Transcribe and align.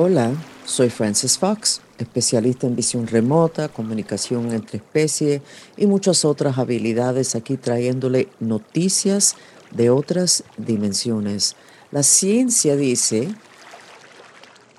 Hola, 0.00 0.30
soy 0.64 0.90
Francis 0.90 1.38
Fox, 1.38 1.80
especialista 1.98 2.68
en 2.68 2.76
visión 2.76 3.08
remota, 3.08 3.68
comunicación 3.68 4.52
entre 4.52 4.76
especies 4.76 5.42
y 5.76 5.86
muchas 5.86 6.24
otras 6.24 6.56
habilidades 6.56 7.34
aquí 7.34 7.56
trayéndole 7.56 8.28
noticias 8.38 9.34
de 9.72 9.90
otras 9.90 10.44
dimensiones. 10.56 11.56
La 11.90 12.04
ciencia 12.04 12.76
dice 12.76 13.34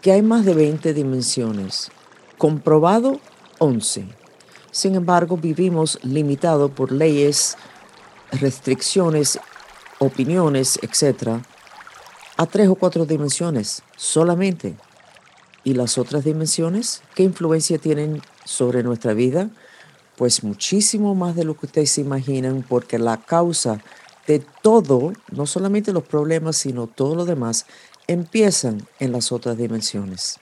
que 0.02 0.14
hay 0.14 0.22
más 0.22 0.46
de 0.46 0.54
20 0.54 0.94
dimensiones, 0.94 1.92
comprobado 2.38 3.20
11. 3.58 4.06
Sin 4.72 4.96
embargo, 4.96 5.36
vivimos 5.36 6.00
limitados 6.02 6.72
por 6.72 6.94
leyes, 6.94 7.58
restricciones, 8.32 9.38
opiniones, 9.98 10.80
etc., 10.82 11.42
a 12.38 12.46
tres 12.46 12.70
o 12.70 12.76
cuatro 12.76 13.06
dimensiones 13.06 13.84
solamente. 13.98 14.78
¿Y 15.64 15.74
las 15.74 15.98
otras 15.98 16.24
dimensiones? 16.24 17.02
¿Qué 17.16 17.24
influencia 17.24 17.78
tienen 17.78 18.22
sobre 18.46 18.84
nuestra 18.84 19.14
vida? 19.14 19.50
Pues 20.16 20.44
muchísimo 20.44 21.16
más 21.16 21.36
de 21.36 21.44
lo 21.44 21.58
que 21.58 21.66
ustedes 21.66 21.92
se 21.92 22.02
imaginan, 22.02 22.64
porque 22.68 22.98
la 22.98 23.18
causa 23.18 23.82
de 24.28 24.44
todo, 24.62 25.14
no 25.32 25.46
solamente 25.46 25.92
los 25.92 26.04
problemas, 26.04 26.58
sino 26.58 26.88
todo 26.88 27.16
lo 27.16 27.26
demás, 27.26 27.66
empiezan 28.08 28.88
en 29.00 29.12
las 29.12 29.32
otras 29.32 29.58
dimensiones. 29.58 30.40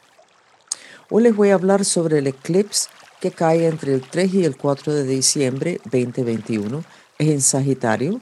Hoy 1.10 1.24
les 1.24 1.36
voy 1.36 1.50
a 1.50 1.56
hablar 1.56 1.86
sobre 1.86 2.20
el 2.20 2.28
eclipse 2.28 2.90
que 3.22 3.32
cae 3.32 3.66
entre 3.66 3.94
el 3.94 4.02
3 4.02 4.34
y 4.34 4.46
el 4.46 4.58
4 4.58 4.94
de 4.94 5.04
diciembre 5.04 5.80
2021. 5.92 6.84
Es 7.18 7.28
en 7.30 7.42
Sagitario 7.42 8.22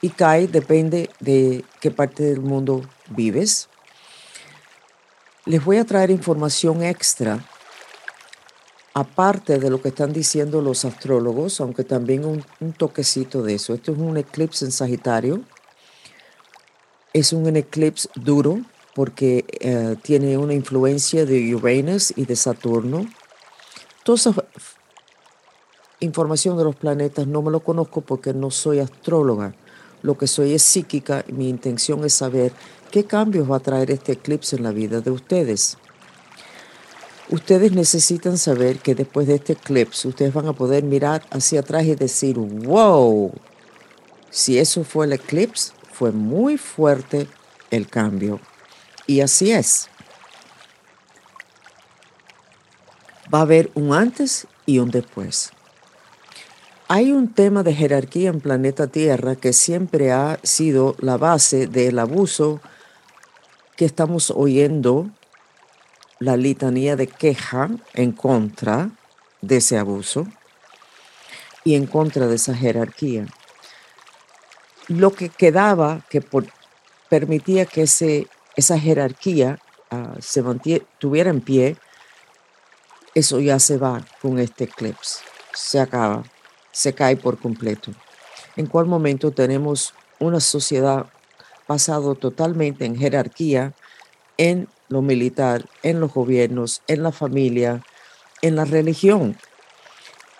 y 0.00 0.10
cae, 0.10 0.46
depende 0.46 1.10
de 1.20 1.64
qué 1.80 1.90
parte 1.90 2.22
del 2.22 2.40
mundo 2.40 2.82
vives. 3.08 3.68
Les 5.44 5.64
voy 5.64 5.78
a 5.78 5.84
traer 5.84 6.12
información 6.12 6.84
extra, 6.84 7.44
aparte 8.94 9.58
de 9.58 9.70
lo 9.70 9.82
que 9.82 9.88
están 9.88 10.12
diciendo 10.12 10.60
los 10.60 10.84
astrólogos, 10.84 11.60
aunque 11.60 11.82
también 11.82 12.24
un, 12.24 12.72
toquecito 12.74 13.42
de 13.42 13.54
eso. 13.54 13.74
Esto 13.74 13.90
es 13.90 13.98
un 13.98 14.16
eclipse 14.16 14.64
en 14.64 14.70
Sagitario. 14.70 15.42
Es 17.12 17.32
un 17.32 17.56
eclipse 17.56 18.08
duro 18.14 18.60
porque 18.94 19.44
eh, 19.58 19.96
tiene 20.02 20.38
una 20.38 20.54
influencia 20.54 21.26
de 21.26 21.54
Uranus 21.56 22.12
y 22.14 22.24
de 22.24 22.36
Saturno. 22.36 23.06
Toda 24.04 24.16
esa 24.16 24.34
información 25.98 26.56
de 26.56 26.64
los 26.64 26.76
planetas 26.76 27.26
no 27.26 27.42
me 27.42 27.50
lo 27.50 27.60
conozco 27.60 28.00
porque 28.02 28.32
no 28.32 28.52
soy 28.52 28.78
astróloga. 28.78 29.54
Lo 30.02 30.16
que 30.16 30.28
soy 30.28 30.54
es 30.54 30.62
psíquica 30.62 31.24
mi 31.28 31.48
intención 31.48 32.04
es 32.04 32.14
saber 32.14 32.52
¿Qué 32.92 33.04
cambios 33.04 33.50
va 33.50 33.56
a 33.56 33.60
traer 33.60 33.90
este 33.90 34.12
eclipse 34.12 34.54
en 34.54 34.64
la 34.64 34.70
vida 34.70 35.00
de 35.00 35.10
ustedes? 35.10 35.78
Ustedes 37.30 37.72
necesitan 37.72 38.36
saber 38.36 38.80
que 38.80 38.94
después 38.94 39.26
de 39.26 39.36
este 39.36 39.54
eclipse 39.54 40.06
ustedes 40.06 40.34
van 40.34 40.46
a 40.46 40.52
poder 40.52 40.84
mirar 40.84 41.22
hacia 41.30 41.60
atrás 41.60 41.84
y 41.84 41.94
decir, 41.94 42.36
wow, 42.36 43.32
si 44.28 44.58
eso 44.58 44.84
fue 44.84 45.06
el 45.06 45.14
eclipse, 45.14 45.72
fue 45.90 46.12
muy 46.12 46.58
fuerte 46.58 47.28
el 47.70 47.88
cambio. 47.88 48.40
Y 49.06 49.22
así 49.22 49.52
es. 49.52 49.88
Va 53.32 53.38
a 53.38 53.42
haber 53.42 53.70
un 53.72 53.94
antes 53.94 54.46
y 54.66 54.80
un 54.80 54.90
después. 54.90 55.50
Hay 56.88 57.12
un 57.12 57.32
tema 57.32 57.62
de 57.62 57.72
jerarquía 57.72 58.28
en 58.28 58.42
planeta 58.42 58.86
Tierra 58.86 59.34
que 59.34 59.54
siempre 59.54 60.12
ha 60.12 60.38
sido 60.42 60.94
la 60.98 61.16
base 61.16 61.66
del 61.66 61.98
abuso 61.98 62.60
que 63.76 63.84
estamos 63.84 64.30
oyendo 64.30 65.10
la 66.18 66.36
litanía 66.36 66.96
de 66.96 67.06
queja 67.06 67.70
en 67.94 68.12
contra 68.12 68.90
de 69.40 69.56
ese 69.56 69.78
abuso 69.78 70.26
y 71.64 71.74
en 71.74 71.86
contra 71.86 72.26
de 72.26 72.36
esa 72.36 72.54
jerarquía. 72.54 73.26
Lo 74.88 75.12
que 75.12 75.28
quedaba 75.28 76.02
que 76.08 76.24
permitía 77.08 77.66
que 77.66 77.82
ese, 77.82 78.28
esa 78.56 78.78
jerarquía 78.78 79.58
uh, 79.90 80.20
se 80.20 80.42
tuviera 80.98 81.30
en 81.30 81.40
pie, 81.40 81.76
eso 83.14 83.40
ya 83.40 83.58
se 83.58 83.78
va 83.78 84.04
con 84.20 84.38
este 84.38 84.64
eclipse, 84.64 85.20
se 85.52 85.80
acaba, 85.80 86.22
se 86.70 86.94
cae 86.94 87.16
por 87.16 87.38
completo. 87.38 87.92
¿En 88.56 88.66
cuál 88.66 88.86
momento 88.86 89.30
tenemos 89.30 89.94
una 90.18 90.40
sociedad 90.40 91.06
basado 91.68 92.14
totalmente 92.14 92.84
en 92.84 92.96
jerarquía, 92.96 93.72
en 94.36 94.68
lo 94.88 95.02
militar, 95.02 95.68
en 95.82 96.00
los 96.00 96.12
gobiernos, 96.12 96.82
en 96.86 97.02
la 97.02 97.12
familia, 97.12 97.82
en 98.42 98.56
la 98.56 98.64
religión. 98.64 99.36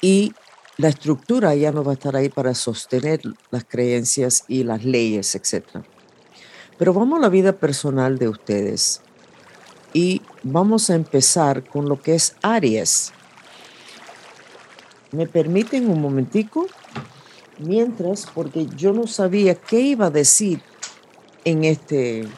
Y 0.00 0.34
la 0.76 0.88
estructura 0.88 1.54
ya 1.54 1.72
no 1.72 1.84
va 1.84 1.92
a 1.92 1.94
estar 1.94 2.16
ahí 2.16 2.28
para 2.28 2.54
sostener 2.54 3.20
las 3.50 3.64
creencias 3.64 4.44
y 4.48 4.64
las 4.64 4.84
leyes, 4.84 5.34
etc. 5.34 5.64
Pero 6.78 6.92
vamos 6.92 7.18
a 7.18 7.22
la 7.22 7.28
vida 7.28 7.52
personal 7.52 8.18
de 8.18 8.28
ustedes. 8.28 9.00
Y 9.92 10.22
vamos 10.42 10.90
a 10.90 10.94
empezar 10.94 11.64
con 11.64 11.88
lo 11.88 12.00
que 12.00 12.14
es 12.14 12.34
Aries. 12.42 13.12
¿Me 15.12 15.26
permiten 15.26 15.90
un 15.90 16.00
momentico? 16.00 16.66
Mientras, 17.58 18.26
porque 18.34 18.66
yo 18.74 18.92
no 18.92 19.06
sabía 19.06 19.54
qué 19.54 19.80
iba 19.80 20.06
a 20.06 20.10
decir 20.10 20.62
en 21.44 21.64
este 21.64 22.28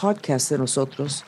podcast 0.00 0.50
de 0.50 0.58
nosotros, 0.58 1.24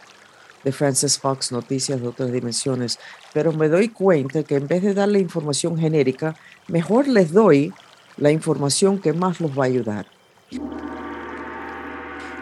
de 0.65 0.73
Francis 0.73 1.19
Fox, 1.19 1.53
Noticias 1.53 2.01
de 2.01 2.09
otras 2.09 2.33
dimensiones, 2.33 2.99
pero 3.33 3.53
me 3.53 3.69
doy 3.69 3.89
cuenta 3.89 4.43
que 4.43 4.57
en 4.57 4.67
vez 4.67 4.83
de 4.83 4.95
darle 4.95 5.21
información 5.21 5.79
genérica, 5.79 6.37
mejor 6.69 7.09
les 7.09 7.33
doy 7.33 7.73
la 8.17 8.31
información 8.31 8.99
que 8.99 9.13
más 9.13 9.41
los 9.41 9.57
va 9.57 9.65
a 9.65 9.67
ayudar. 9.67 10.07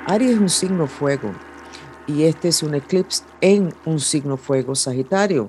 Aries 0.06 0.32
es 0.32 0.38
un 0.38 0.48
signo 0.48 0.86
fuego 0.86 1.32
y 2.06 2.24
este 2.24 2.48
es 2.48 2.62
un 2.62 2.74
eclipse 2.74 3.24
en 3.40 3.74
un 3.84 4.00
signo 4.00 4.36
fuego 4.36 4.74
Sagitario. 4.74 5.48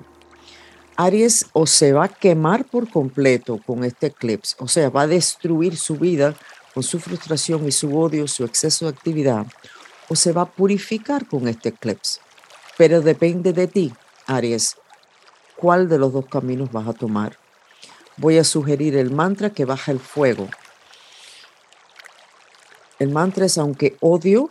Aries 0.98 1.48
o 1.52 1.68
se 1.68 1.92
va 1.92 2.06
a 2.06 2.10
quemar 2.10 2.64
por 2.64 2.90
completo 2.90 3.60
con 3.66 3.84
este 3.84 4.08
eclipse, 4.08 4.56
o 4.60 4.68
sea, 4.70 4.90
va 4.90 5.02
a 5.02 5.08
destruir 5.08 5.76
su 5.76 5.98
vida 5.98 6.36
con 6.76 6.84
su 6.84 7.00
frustración 7.00 7.66
y 7.66 7.72
su 7.72 7.98
odio, 7.98 8.28
su 8.28 8.44
exceso 8.44 8.84
de 8.86 8.92
actividad, 8.92 9.48
o 10.10 10.16
se 10.16 10.34
va 10.34 10.42
a 10.42 10.52
purificar 10.52 11.26
con 11.26 11.48
este 11.48 11.70
eclipse. 11.70 12.20
Pero 12.78 13.00
depende 13.02 13.54
de 13.54 13.68
ti, 13.68 13.94
Aries, 14.28 14.76
cuál 15.56 15.88
de 15.88 15.98
los 15.98 16.12
dos 16.12 16.26
caminos 16.26 16.74
vas 16.74 16.90
a 16.90 16.94
tomar. 16.94 17.38
Voy 18.18 18.38
a 18.38 18.44
sugerir 18.44 18.98
el 18.98 19.10
mantra 19.10 19.52
que 19.52 19.64
baja 19.64 19.94
el 19.94 20.02
fuego. 20.02 20.50
El 23.00 23.10
mantra 23.10 23.46
es 23.46 23.58
aunque 23.58 23.96
odio 24.02 24.50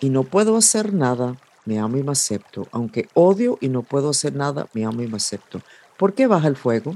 y 0.00 0.10
no 0.10 0.24
puedo 0.24 0.58
hacer 0.58 0.92
nada, 0.92 1.36
me 1.64 1.78
amo 1.78 1.96
y 1.96 2.02
me 2.02 2.12
acepto. 2.12 2.68
Aunque 2.70 3.08
odio 3.14 3.56
y 3.62 3.70
no 3.70 3.82
puedo 3.82 4.10
hacer 4.10 4.34
nada, 4.34 4.68
me 4.74 4.84
amo 4.84 5.02
y 5.02 5.08
me 5.08 5.16
acepto. 5.16 5.62
¿Por 5.96 6.12
qué 6.12 6.26
baja 6.26 6.48
el 6.48 6.56
fuego? 6.56 6.94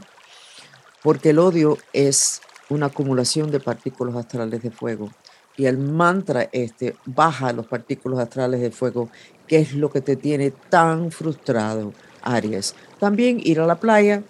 Porque 1.02 1.30
el 1.30 1.38
odio 1.38 1.78
es 1.94 2.42
una 2.72 2.86
acumulación 2.86 3.50
de 3.50 3.60
partículas 3.60 4.16
astrales 4.16 4.62
de 4.62 4.70
fuego. 4.70 5.10
Y 5.56 5.66
el 5.66 5.76
mantra 5.78 6.48
este 6.52 6.96
baja 7.04 7.52
los 7.52 7.66
partículas 7.66 8.18
astrales 8.20 8.60
de 8.60 8.70
fuego, 8.70 9.10
que 9.46 9.58
es 9.58 9.74
lo 9.74 9.90
que 9.90 10.00
te 10.00 10.16
tiene 10.16 10.50
tan 10.50 11.10
frustrado, 11.10 11.92
Aries. 12.22 12.74
También 12.98 13.38
ir 13.42 13.60
a 13.60 13.66
la 13.66 13.76
playa, 13.76 14.22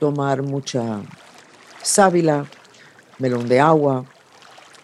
tomar 0.00 0.42
mucha 0.42 1.02
sábila, 1.82 2.46
melón 3.18 3.48
de 3.48 3.60
agua, 3.60 4.04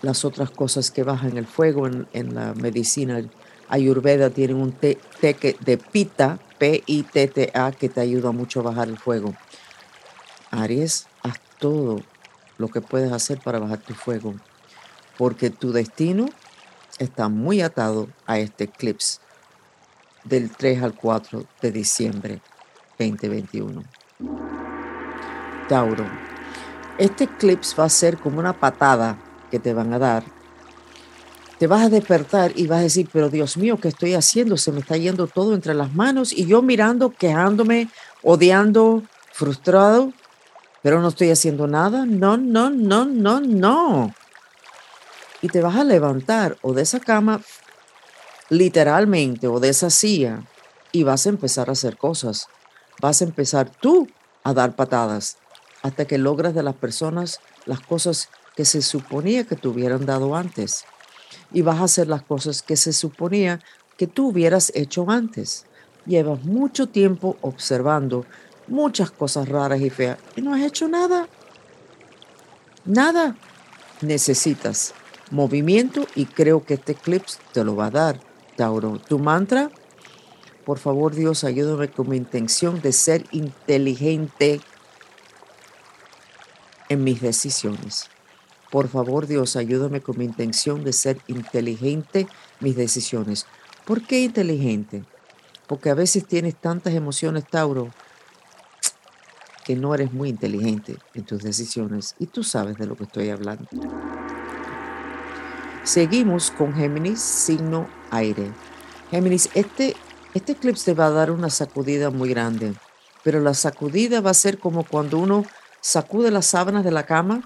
las 0.03 0.25
otras 0.25 0.51
cosas 0.51 0.91
que 0.91 1.03
bajan 1.03 1.37
el 1.37 1.47
fuego 1.47 1.89
en, 1.89 2.35
la 2.35 2.55
medicina 2.55 3.25
ayurveda 3.69 4.31
tienen 4.31 4.57
un 4.57 4.73
té, 4.73 4.99
de 5.21 5.79
pita, 5.79 6.39
P-I-T-T-A, 6.59 7.73
que 7.73 7.89
te 7.89 8.01
ayuda 8.01 8.31
mucho 8.31 8.61
a 8.61 8.65
bajar 8.65 8.89
el 8.89 8.99
fuego. 8.99 9.35
Aries, 10.53 11.09
haz 11.23 11.41
todo 11.59 12.01
lo 12.59 12.69
que 12.69 12.81
puedes 12.81 13.13
hacer 13.13 13.41
para 13.41 13.59
bajar 13.59 13.79
tu 13.79 13.95
fuego, 13.95 14.35
porque 15.17 15.51
tu 15.51 15.73
destino 15.73 16.27
está 16.99 17.29
muy 17.29 17.61
atado 17.61 18.09
a 18.27 18.39
este 18.39 18.65
eclipse 18.65 19.19
del 20.25 20.51
3 20.51 20.83
al 20.83 20.95
4 20.95 21.45
de 21.61 21.73
diciembre 21.73 22.41
2021. 22.99 23.83
Tauro, 25.69 26.07
este 26.99 27.25
eclipse 27.25 27.77
va 27.77 27.85
a 27.85 27.91
ser 27.91 28.19
como 28.19 28.39
una 28.39 28.53
patada 28.53 29.19
que 29.51 29.59
te 29.59 29.75
van 29.75 29.93
a 29.93 29.99
dar. 29.99 30.25
Te 31.59 31.67
vas 31.67 31.87
a 31.87 31.89
despertar 31.89 32.53
y 32.55 32.67
vas 32.67 32.81
a 32.81 32.83
decir, 32.83 33.09
pero 33.13 33.31
Dios 33.31 33.57
mío, 33.57 33.79
¿qué 33.81 33.89
estoy 33.89 34.15
haciendo? 34.15 34.57
Se 34.57 34.73
me 34.73 34.81
está 34.81 34.97
yendo 34.97 35.27
todo 35.27 35.55
entre 35.55 35.75
las 35.75 35.95
manos 35.95 36.33
y 36.33 36.47
yo 36.47 36.61
mirando, 36.61 37.11
quejándome, 37.11 37.89
odiando, 38.23 39.03
frustrado, 39.33 40.13
pero 40.87 41.03
no 41.03 41.09
estoy 41.09 41.33
haciendo 41.33 41.67
nada. 41.67 42.07
No, 42.07 42.37
no, 42.37 42.71
no, 42.71 43.05
no, 43.05 43.41
no. 43.41 44.15
Y 45.43 45.49
te 45.49 45.61
vas 45.61 45.75
a 45.75 45.83
levantar 45.83 46.59
o 46.63 46.75
de 46.75 46.83
esa 46.83 47.01
cama, 47.01 47.41
literalmente, 48.51 49.49
o 49.49 49.59
de 49.59 49.71
esa 49.71 49.91
silla, 49.91 50.45
y 50.93 51.03
vas 51.03 51.27
a 51.27 51.31
empezar 51.31 51.69
a 51.69 51.73
hacer 51.73 51.97
cosas. 51.97 52.47
Vas 53.03 53.21
a 53.21 53.25
empezar 53.25 53.69
tú 53.69 54.07
a 54.45 54.55
dar 54.55 54.77
patadas 54.77 55.39
hasta 55.83 56.05
que 56.05 56.19
logras 56.19 56.55
de 56.55 56.63
las 56.63 56.77
personas 56.77 57.41
las 57.65 57.81
cosas 57.81 58.29
que 58.55 58.65
se 58.65 58.81
suponía 58.81 59.43
que 59.43 59.57
te 59.57 59.67
hubieran 59.67 60.07
dado 60.07 60.37
antes. 60.37 60.85
Y 61.53 61.63
vas 61.63 61.81
a 61.81 61.85
hacer 61.87 62.07
las 62.07 62.23
cosas 62.23 62.63
que 62.63 62.77
se 62.77 62.93
suponía 62.93 63.59
que 63.97 64.07
tú 64.07 64.29
hubieras 64.29 64.71
hecho 64.77 65.11
antes. 65.11 65.67
Llevas 66.07 66.45
mucho 66.45 66.87
tiempo 66.87 67.39
observando 67.41 68.25
muchas 68.69 69.11
cosas 69.11 69.49
raras 69.49 69.81
y 69.81 69.91
feas 69.91 70.19
y 70.37 70.43
no 70.43 70.55
has 70.55 70.63
hecho 70.63 70.89
nada. 70.89 71.29
Nada. 72.85 73.37
Necesitas 74.01 74.95
movimiento 75.31 76.07
y 76.15 76.27
creo 76.27 76.65
que 76.65 76.75
este 76.75 76.95
clip 76.95 77.25
te 77.53 77.65
lo 77.65 77.77
va 77.77 77.87
a 77.87 77.91
dar, 77.91 78.21
Tauro. 78.57 78.99
Tu 78.99 79.19
mantra, 79.19 79.71
por 80.65 80.79
favor 80.79 81.15
Dios, 81.15 81.45
ayúdame 81.45 81.89
con 81.89 82.09
mi 82.09 82.17
intención 82.17 82.81
de 82.81 82.93
ser 82.93 83.25
inteligente 83.33 84.61
en 86.89 87.05
mis 87.05 87.21
decisiones. 87.21 88.09
Por 88.71 88.89
favor 88.89 89.27
Dios, 89.27 89.57
ayúdame 89.57 90.01
con 90.01 90.19
mi 90.19 90.25
intención 90.25 90.85
de 90.85 90.93
ser 90.93 91.21
inteligente 91.29 92.21
en 92.21 92.29
mis 92.61 92.77
decisiones. 92.77 93.47
¿Por 93.85 94.03
qué 94.03 94.21
inteligente? 94.21 95.05
Porque 95.67 95.91
a 95.91 95.95
veces 95.95 96.27
tienes 96.27 96.57
tantas 96.57 96.95
emociones, 96.95 97.45
Tauro, 97.49 97.91
que 99.67 99.75
no 99.75 99.95
eres 99.97 100.13
muy 100.13 100.29
inteligente 100.29 100.97
en 101.15 101.25
tus 101.25 101.43
decisiones 101.43 102.15
y 102.21 102.27
tú 102.27 102.45
sabes 102.45 102.77
de 102.79 102.87
lo 102.87 102.97
que 102.97 103.03
estoy 103.03 103.31
hablando. 103.31 103.67
Seguimos 105.83 106.53
con 106.53 106.73
Géminis, 106.73 107.21
signo 107.21 107.89
aire. 108.13 108.53
Géminis, 109.11 109.51
este, 109.55 109.97
este 110.35 110.53
eclipse 110.53 110.85
te 110.85 110.95
va 110.95 111.07
a 111.07 111.11
dar 111.11 111.33
una 111.33 111.51
sacudida 111.51 112.11
muy 112.11 112.29
grande, 112.29 112.75
pero 113.25 113.41
la 113.41 113.55
sacudida 113.55 114.21
va 114.21 114.31
a 114.31 114.35
ser 114.35 114.61
como 114.61 114.85
cuando 114.85 115.19
uno 115.19 115.45
sacude 115.81 116.31
las 116.31 116.47
sábanas 116.47 116.85
de 116.85 116.93
la 116.93 117.05
cama 117.05 117.43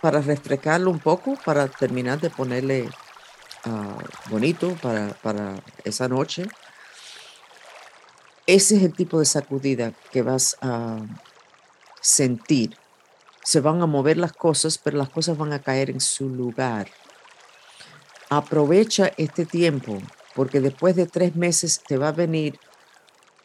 para 0.00 0.22
refrescarlo 0.22 0.90
un 0.90 1.00
poco, 1.00 1.36
para 1.44 1.68
terminar 1.68 2.18
de 2.18 2.30
ponerle 2.30 2.88
ah, 3.64 3.98
bonito 4.30 4.74
para, 4.80 5.08
para 5.22 5.56
esa 5.84 6.08
noche. 6.08 6.46
Ese 8.46 8.76
es 8.76 8.82
el 8.82 8.94
tipo 8.94 9.18
de 9.18 9.26
sacudida 9.26 9.92
que 10.10 10.22
vas 10.22 10.56
a, 10.62 10.98
sentir. 12.08 12.74
Se 13.44 13.60
van 13.60 13.82
a 13.82 13.86
mover 13.86 14.16
las 14.16 14.32
cosas, 14.32 14.78
pero 14.78 14.96
las 14.96 15.10
cosas 15.10 15.36
van 15.36 15.52
a 15.52 15.60
caer 15.60 15.90
en 15.90 16.00
su 16.00 16.28
lugar. 16.28 16.88
Aprovecha 18.30 19.12
este 19.16 19.44
tiempo, 19.44 19.98
porque 20.34 20.60
después 20.60 20.96
de 20.96 21.06
tres 21.06 21.36
meses 21.36 21.82
te 21.86 21.98
va 21.98 22.08
a 22.08 22.12
venir 22.12 22.58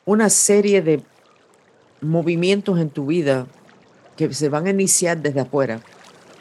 una 0.05 0.29
serie 0.29 0.81
de 0.81 1.03
movimientos 2.01 2.79
en 2.79 2.89
tu 2.89 3.07
vida 3.07 3.47
que 4.15 4.33
se 4.33 4.49
van 4.49 4.67
a 4.67 4.71
iniciar 4.71 5.17
desde 5.17 5.41
afuera, 5.41 5.81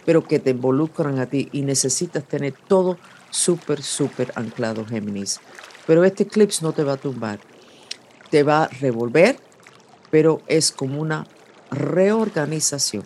pero 0.04 0.24
que 0.24 0.38
te 0.38 0.50
involucran 0.50 1.18
a 1.18 1.26
ti 1.26 1.48
y 1.52 1.62
necesitas 1.62 2.24
tener 2.24 2.54
todo 2.68 2.98
súper, 3.30 3.82
súper 3.82 4.32
anclado, 4.36 4.84
Géminis. 4.84 5.40
Pero 5.86 6.04
este 6.04 6.24
eclipse 6.24 6.64
no 6.64 6.72
te 6.72 6.84
va 6.84 6.94
a 6.94 6.96
tumbar, 6.96 7.40
te 8.30 8.42
va 8.42 8.64
a 8.64 8.68
revolver, 8.68 9.38
pero 10.10 10.42
es 10.46 10.70
como 10.72 11.00
una 11.00 11.26
reorganización. 11.72 13.04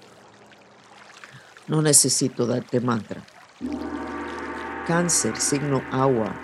No 1.68 1.82
necesito 1.82 2.46
darte 2.46 2.80
mantra. 2.80 3.22
Cáncer, 4.86 5.36
signo 5.36 5.82
agua, 5.90 6.34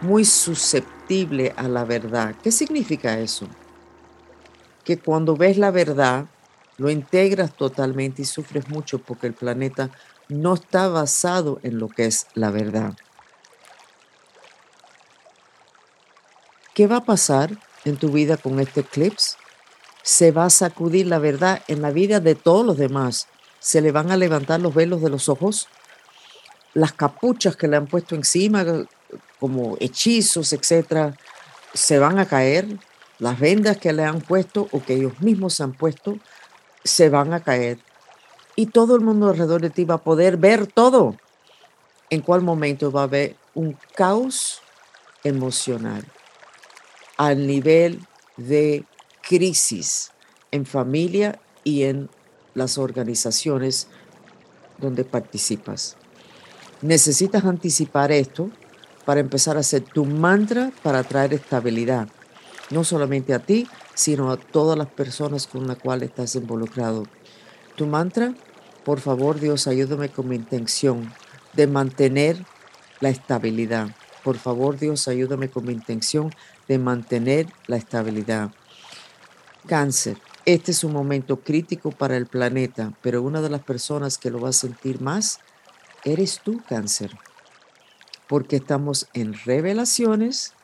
muy 0.00 0.24
susceptible 0.24 1.54
a 1.56 1.68
la 1.68 1.84
verdad. 1.84 2.34
¿Qué 2.42 2.50
significa 2.50 3.18
eso? 3.18 3.46
Que 4.84 4.98
cuando 4.98 5.36
ves 5.36 5.58
la 5.58 5.70
verdad, 5.70 6.26
lo 6.78 6.90
integras 6.90 7.54
totalmente 7.56 8.22
y 8.22 8.24
sufres 8.24 8.68
mucho 8.68 8.98
porque 8.98 9.26
el 9.26 9.34
planeta 9.34 9.90
no 10.28 10.54
está 10.54 10.88
basado 10.88 11.60
en 11.62 11.78
lo 11.78 11.88
que 11.88 12.06
es 12.06 12.26
la 12.34 12.50
verdad. 12.50 12.94
¿Qué 16.74 16.86
va 16.86 16.96
a 16.96 17.04
pasar 17.04 17.58
en 17.84 17.96
tu 17.96 18.10
vida 18.10 18.36
con 18.36 18.60
este 18.60 18.80
eclipse? 18.80 19.36
Se 20.06 20.30
va 20.30 20.44
a 20.44 20.50
sacudir 20.50 21.08
la 21.08 21.18
verdad 21.18 21.64
en 21.66 21.82
la 21.82 21.90
vida 21.90 22.20
de 22.20 22.36
todos 22.36 22.64
los 22.64 22.78
demás. 22.78 23.26
Se 23.58 23.80
le 23.80 23.90
van 23.90 24.12
a 24.12 24.16
levantar 24.16 24.60
los 24.60 24.72
velos 24.72 25.02
de 25.02 25.10
los 25.10 25.28
ojos, 25.28 25.66
las 26.74 26.92
capuchas 26.92 27.56
que 27.56 27.66
le 27.66 27.76
han 27.76 27.88
puesto 27.88 28.14
encima, 28.14 28.64
como 29.40 29.76
hechizos, 29.80 30.52
etcétera, 30.52 31.16
se 31.74 31.98
van 31.98 32.20
a 32.20 32.26
caer. 32.26 32.68
Las 33.18 33.40
vendas 33.40 33.78
que 33.78 33.92
le 33.92 34.04
han 34.04 34.20
puesto 34.20 34.68
o 34.70 34.80
que 34.80 34.94
ellos 34.94 35.20
mismos 35.20 35.54
se 35.54 35.64
han 35.64 35.72
puesto, 35.72 36.20
se 36.84 37.08
van 37.08 37.32
a 37.32 37.42
caer. 37.42 37.80
Y 38.54 38.66
todo 38.66 38.94
el 38.94 39.02
mundo 39.02 39.30
alrededor 39.30 39.60
de 39.60 39.70
ti 39.70 39.84
va 39.84 39.96
a 39.96 40.04
poder 40.04 40.36
ver 40.36 40.68
todo. 40.68 41.16
En 42.10 42.20
cuál 42.20 42.42
momento 42.42 42.92
va 42.92 43.00
a 43.00 43.04
haber 43.04 43.34
un 43.54 43.76
caos 43.96 44.62
emocional 45.24 46.04
al 47.16 47.44
nivel 47.44 48.06
de 48.36 48.84
crisis 49.28 50.12
en 50.50 50.66
familia 50.66 51.40
y 51.64 51.82
en 51.84 52.08
las 52.54 52.78
organizaciones 52.78 53.88
donde 54.78 55.04
participas. 55.04 55.96
Necesitas 56.82 57.44
anticipar 57.44 58.12
esto 58.12 58.50
para 59.04 59.20
empezar 59.20 59.56
a 59.56 59.60
hacer 59.60 59.82
tu 59.82 60.04
mantra 60.04 60.72
para 60.82 61.02
traer 61.02 61.34
estabilidad, 61.34 62.08
no 62.70 62.84
solamente 62.84 63.34
a 63.34 63.38
ti, 63.38 63.66
sino 63.94 64.30
a 64.30 64.36
todas 64.36 64.76
las 64.76 64.88
personas 64.88 65.46
con 65.46 65.66
las 65.66 65.78
cuales 65.78 66.10
estás 66.10 66.34
involucrado. 66.34 67.04
Tu 67.76 67.86
mantra, 67.86 68.34
por 68.84 69.00
favor 69.00 69.40
Dios, 69.40 69.66
ayúdame 69.66 70.08
con 70.08 70.28
mi 70.28 70.36
intención 70.36 71.12
de 71.54 71.66
mantener 71.66 72.44
la 73.00 73.08
estabilidad. 73.08 73.88
Por 74.22 74.38
favor 74.38 74.78
Dios, 74.78 75.08
ayúdame 75.08 75.48
con 75.48 75.64
mi 75.64 75.72
intención 75.72 76.34
de 76.68 76.78
mantener 76.78 77.46
la 77.66 77.76
estabilidad. 77.76 78.50
Cáncer, 79.66 80.18
este 80.44 80.70
es 80.70 80.84
un 80.84 80.92
momento 80.92 81.40
crítico 81.40 81.90
para 81.90 82.16
el 82.16 82.26
planeta, 82.26 82.92
pero 83.02 83.22
una 83.22 83.42
de 83.42 83.50
las 83.50 83.62
personas 83.62 84.16
que 84.16 84.30
lo 84.30 84.40
va 84.40 84.50
a 84.50 84.52
sentir 84.52 85.00
más 85.00 85.40
eres 86.04 86.40
tú, 86.42 86.62
cáncer, 86.68 87.10
porque 88.28 88.56
estamos 88.56 89.08
en 89.12 89.34
revelaciones, 89.34 90.54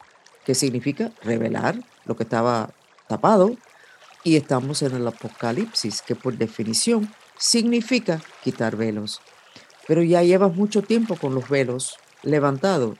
que 0.45 0.55
significa 0.55 1.11
revelar 1.23 1.83
lo 2.05 2.17
que 2.17 2.23
estaba 2.23 2.71
tapado, 3.09 3.57
y 4.25 4.37
estamos 4.37 4.83
en 4.83 4.95
el 4.95 5.07
apocalipsis, 5.07 6.00
que 6.00 6.15
por 6.15 6.38
definición 6.38 7.12
significa 7.37 8.23
quitar 8.45 8.76
velos. 8.76 9.21
Pero 9.88 10.05
ya 10.05 10.23
llevas 10.23 10.55
mucho 10.55 10.83
tiempo 10.83 11.17
con 11.17 11.35
los 11.35 11.49
velos 11.49 11.97
levantados. 12.23 12.97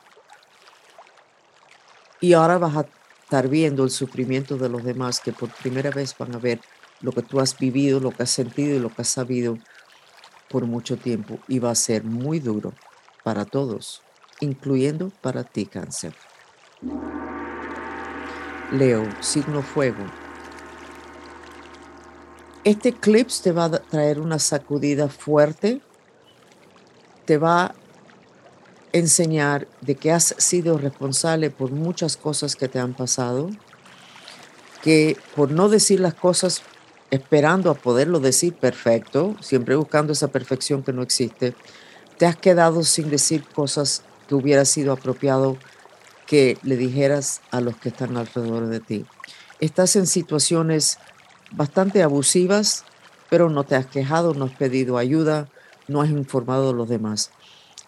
Y 2.21 2.33
ahora 2.33 2.59
vas 2.59 2.77
a 2.77 2.87
estar 3.33 3.49
viendo 3.49 3.83
el 3.83 3.91
sufrimiento 3.91 4.59
de 4.59 4.69
los 4.69 4.85
demás 4.85 5.19
que 5.19 5.33
por 5.33 5.49
primera 5.49 5.89
vez 5.89 6.15
van 6.19 6.35
a 6.35 6.39
ver 6.39 6.61
lo 7.01 7.13
que 7.13 7.23
tú 7.23 7.41
has 7.41 7.59
vivido, 7.59 7.99
lo 7.99 8.11
que 8.11 8.25
has 8.25 8.31
sentido 8.31 8.77
y 8.77 8.79
lo 8.79 8.91
que 8.91 9.01
has 9.01 9.09
sabido 9.09 9.57
por 10.51 10.67
mucho 10.67 10.99
tiempo 10.99 11.39
y 11.49 11.59
va 11.59 11.71
a 11.71 11.75
ser 11.75 12.05
muy 12.05 12.41
duro 12.41 12.75
para 13.25 13.47
todos, 13.47 14.03
incluyendo 14.41 15.11
para 15.23 15.45
ti, 15.45 15.65
cáncer. 15.65 16.15
Leo, 18.71 19.09
signo 19.21 19.63
fuego. 19.63 20.05
Este 22.65 22.91
eclipse 22.91 23.45
te 23.45 23.53
va 23.53 23.65
a 23.65 23.79
traer 23.79 24.21
una 24.21 24.39
sacudida 24.39 25.09
fuerte, 25.09 25.81
te 27.25 27.39
va 27.39 27.75
enseñar 28.93 29.67
de 29.81 29.95
que 29.95 30.13
has 30.13 30.35
sido 30.39 30.79
responsable 30.79 31.51
por 31.51 31.73
muchas 31.73 32.17
cosas 32.17 32.57
que 32.57 32.69
te 32.69 32.79
han 32.79 32.95
pasado, 32.95 33.51
que 34.83 35.17
por 35.35 35.51
no 35.51 35.69
decir 35.69 36.01
las 36.01 36.15
cosas 36.15 36.63
esperando 37.11 37.71
a 37.71 37.75
poderlo 37.75 38.21
decir 38.21 38.55
perfecto, 38.55 39.37
siempre 39.41 39.77
buscando 39.77 40.13
esa 40.13 40.29
perfección 40.29 40.83
que 40.83 40.93
no 40.93 41.03
existe, 41.03 41.55
te 42.19 42.27
has 42.27 42.37
quedado 42.37 42.85
sin 42.85 43.11
decir 43.11 43.45
cosas 43.55 44.03
que 44.29 44.35
hubiera 44.35 44.65
sido 44.65 44.93
apropiado 44.93 45.57
que 46.27 46.57
le 46.63 46.77
dijeras 46.77 47.41
a 47.51 47.61
los 47.61 47.77
que 47.77 47.91
están 47.91 48.17
alrededor 48.17 48.69
de 48.69 48.81
ti. 48.81 49.05
Estás 49.61 49.97
en 49.97 50.07
situaciones 50.07 50.99
bastante 51.51 52.03
abusivas, 52.03 52.85
pero 53.29 53.51
no 53.51 53.65
te 53.65 53.77
has 53.77 53.87
quejado, 53.87 54.35
no 54.35 54.47
has 54.47 54.53
pedido 54.53 54.99
ayuda, 54.99 55.49
no 55.89 56.01
has 56.01 56.11
informado 56.11 56.71
a 56.71 56.73
los 56.73 56.89
demás 56.89 57.31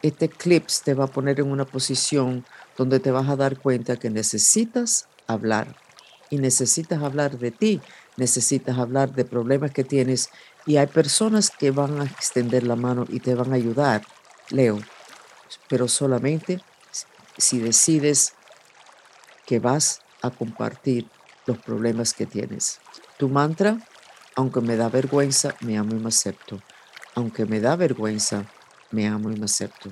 este 0.05 0.27
eclipse 0.27 0.83
te 0.85 0.93
va 0.93 1.05
a 1.05 1.13
poner 1.13 1.41
en 1.41 1.51
una 1.51 1.65
posición 1.65 2.45
donde 2.77 3.01
te 3.01 3.11
vas 3.11 3.27
a 3.31 3.37
dar 3.37 3.59
cuenta 3.59 3.97
que 3.97 4.11
necesitas 4.11 5.09
hablar 5.27 5.77
y 6.29 6.37
necesitas 6.37 7.03
hablar 7.03 7.39
de 7.39 7.51
ti, 7.51 7.81
necesitas 8.19 8.77
hablar 8.77 9.15
de 9.15 9.25
problemas 9.25 9.71
que 9.71 9.83
tienes 9.83 10.29
y 10.67 10.77
hay 10.77 10.89
personas 10.89 11.51
que 11.51 11.71
van 11.71 12.03
a 12.03 12.05
extender 12.05 12.65
la 12.65 12.77
mano 12.77 13.07
y 13.09 13.21
te 13.21 13.35
van 13.35 13.53
a 13.53 13.57
ayudar, 13.57 14.03
Leo, 14.51 14.79
pero 15.71 15.89
solamente 15.89 16.61
si 17.39 17.59
decides 17.59 18.35
que 19.47 19.59
vas 19.59 20.03
a 20.21 20.29
compartir 20.29 21.09
los 21.47 21.57
problemas 21.57 22.13
que 22.13 22.27
tienes. 22.27 22.79
Tu 23.17 23.31
mantra, 23.31 23.79
aunque 24.37 24.61
me 24.61 24.77
da 24.77 24.91
vergüenza, 24.91 25.55
me 25.61 25.79
amo 25.79 25.93
y 25.93 25.99
me 25.99 26.09
acepto. 26.09 26.61
Aunque 27.15 27.47
me 27.47 27.61
da 27.61 27.77
vergüenza, 27.77 28.45
me 28.95 29.07
amo 29.07 29.31
y 29.31 29.37
me 29.37 29.45
acepto. 29.45 29.91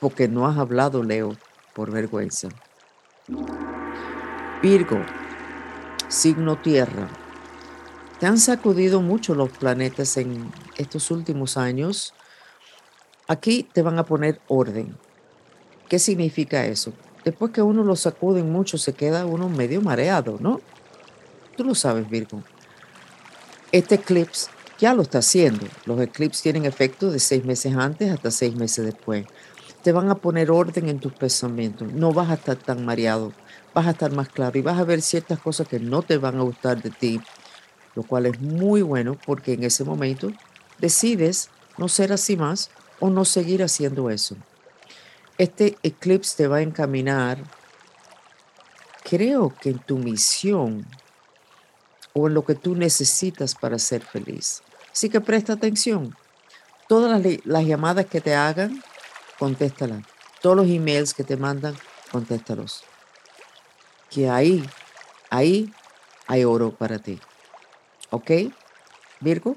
Porque 0.00 0.28
no 0.28 0.46
has 0.46 0.56
hablado, 0.56 1.02
Leo, 1.02 1.36
por 1.74 1.90
vergüenza. 1.90 2.48
Virgo, 4.62 4.98
signo 6.08 6.56
tierra. 6.56 7.08
Te 8.20 8.26
han 8.26 8.38
sacudido 8.38 9.02
mucho 9.02 9.34
los 9.34 9.50
planetas 9.50 10.16
en 10.16 10.50
estos 10.76 11.10
últimos 11.10 11.56
años. 11.56 12.14
Aquí 13.28 13.64
te 13.64 13.82
van 13.82 13.98
a 13.98 14.04
poner 14.04 14.40
orden. 14.48 14.96
¿Qué 15.88 15.98
significa 15.98 16.64
eso? 16.66 16.92
Después 17.24 17.50
que 17.52 17.62
uno 17.62 17.82
lo 17.82 17.96
sacuden 17.96 18.50
mucho, 18.50 18.78
se 18.78 18.94
queda 18.94 19.26
uno 19.26 19.48
medio 19.48 19.82
mareado, 19.82 20.38
¿no? 20.40 20.60
Tú 21.56 21.64
lo 21.64 21.74
sabes, 21.74 22.08
Virgo. 22.08 22.42
Este 23.72 23.96
eclipse 23.96 24.48
ya 24.78 24.94
lo 24.94 25.02
está 25.02 25.18
haciendo. 25.18 25.66
Los 25.84 26.00
eclipses 26.00 26.42
tienen 26.42 26.64
efecto 26.64 27.10
de 27.10 27.18
seis 27.18 27.44
meses 27.44 27.74
antes 27.76 28.12
hasta 28.12 28.30
seis 28.30 28.54
meses 28.54 28.84
después. 28.84 29.26
Te 29.82 29.92
van 29.92 30.10
a 30.10 30.16
poner 30.16 30.50
orden 30.50 30.88
en 30.88 30.98
tus 30.98 31.12
pensamientos. 31.12 31.92
No 31.92 32.12
vas 32.12 32.30
a 32.30 32.34
estar 32.34 32.56
tan 32.56 32.84
mareado. 32.84 33.32
Vas 33.74 33.86
a 33.86 33.90
estar 33.90 34.12
más 34.12 34.28
claro 34.28 34.58
y 34.58 34.62
vas 34.62 34.78
a 34.78 34.84
ver 34.84 35.02
ciertas 35.02 35.38
cosas 35.38 35.68
que 35.68 35.78
no 35.78 36.02
te 36.02 36.16
van 36.16 36.38
a 36.38 36.42
gustar 36.42 36.82
de 36.82 36.90
ti, 36.90 37.20
lo 37.94 38.02
cual 38.02 38.26
es 38.26 38.40
muy 38.40 38.82
bueno 38.82 39.18
porque 39.26 39.52
en 39.52 39.64
ese 39.64 39.84
momento 39.84 40.32
decides 40.78 41.50
no 41.76 41.88
ser 41.88 42.12
así 42.12 42.36
más 42.36 42.70
o 43.00 43.10
no 43.10 43.24
seguir 43.24 43.62
haciendo 43.62 44.10
eso. 44.10 44.36
Este 45.38 45.76
eclipse 45.82 46.36
te 46.36 46.48
va 46.48 46.56
a 46.56 46.62
encaminar, 46.62 47.38
creo 49.04 49.54
que 49.60 49.70
en 49.70 49.78
tu 49.78 49.98
misión 49.98 50.86
o 52.18 52.28
en 52.28 52.34
lo 52.34 52.46
que 52.46 52.54
tú 52.54 52.74
necesitas 52.74 53.54
para 53.54 53.78
ser 53.78 54.02
feliz. 54.02 54.62
Así 54.90 55.10
que 55.10 55.20
presta 55.20 55.52
atención. 55.52 56.16
Todas 56.88 57.22
las, 57.44 57.66
llamadas 57.66 58.06
que 58.06 58.22
te 58.22 58.34
hagan, 58.34 58.82
contéstalas. 59.38 60.02
Todos 60.40 60.56
los 60.56 60.66
emails 60.66 61.12
que 61.12 61.24
te 61.24 61.36
mandan, 61.36 61.76
contéstalos. 62.10 62.84
Que 64.08 64.30
ahí, 64.30 64.66
ahí 65.28 65.70
hay 66.26 66.44
oro 66.44 66.70
para 66.70 66.98
ti. 66.98 67.20
¿Ok? 68.08 68.30
Virgo. 69.20 69.54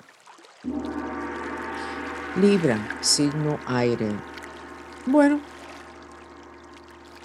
Libra, 2.36 2.98
signo 3.00 3.58
aire. 3.68 4.12
Bueno, 5.06 5.40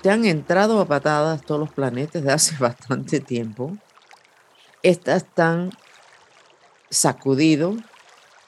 te 0.00 0.10
han 0.10 0.26
entrado 0.26 0.80
a 0.80 0.86
patadas 0.86 1.42
todos 1.42 1.58
los 1.58 1.72
planetas 1.72 2.22
de 2.22 2.32
hace 2.32 2.56
bastante 2.60 3.18
tiempo 3.18 3.76
estás 4.84 5.24
tan 5.24 5.70
sacudido 6.90 7.74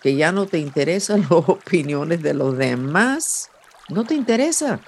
que 0.03 0.15
ya 0.15 0.31
no 0.31 0.47
te 0.47 0.59
interesan 0.59 1.23
las 1.31 1.31
opiniones 1.33 2.23
de 2.23 2.35
los 2.35 2.57
demás. 2.57 3.51
No 3.89 4.05
te 4.05 4.15
interesa. 4.15 4.81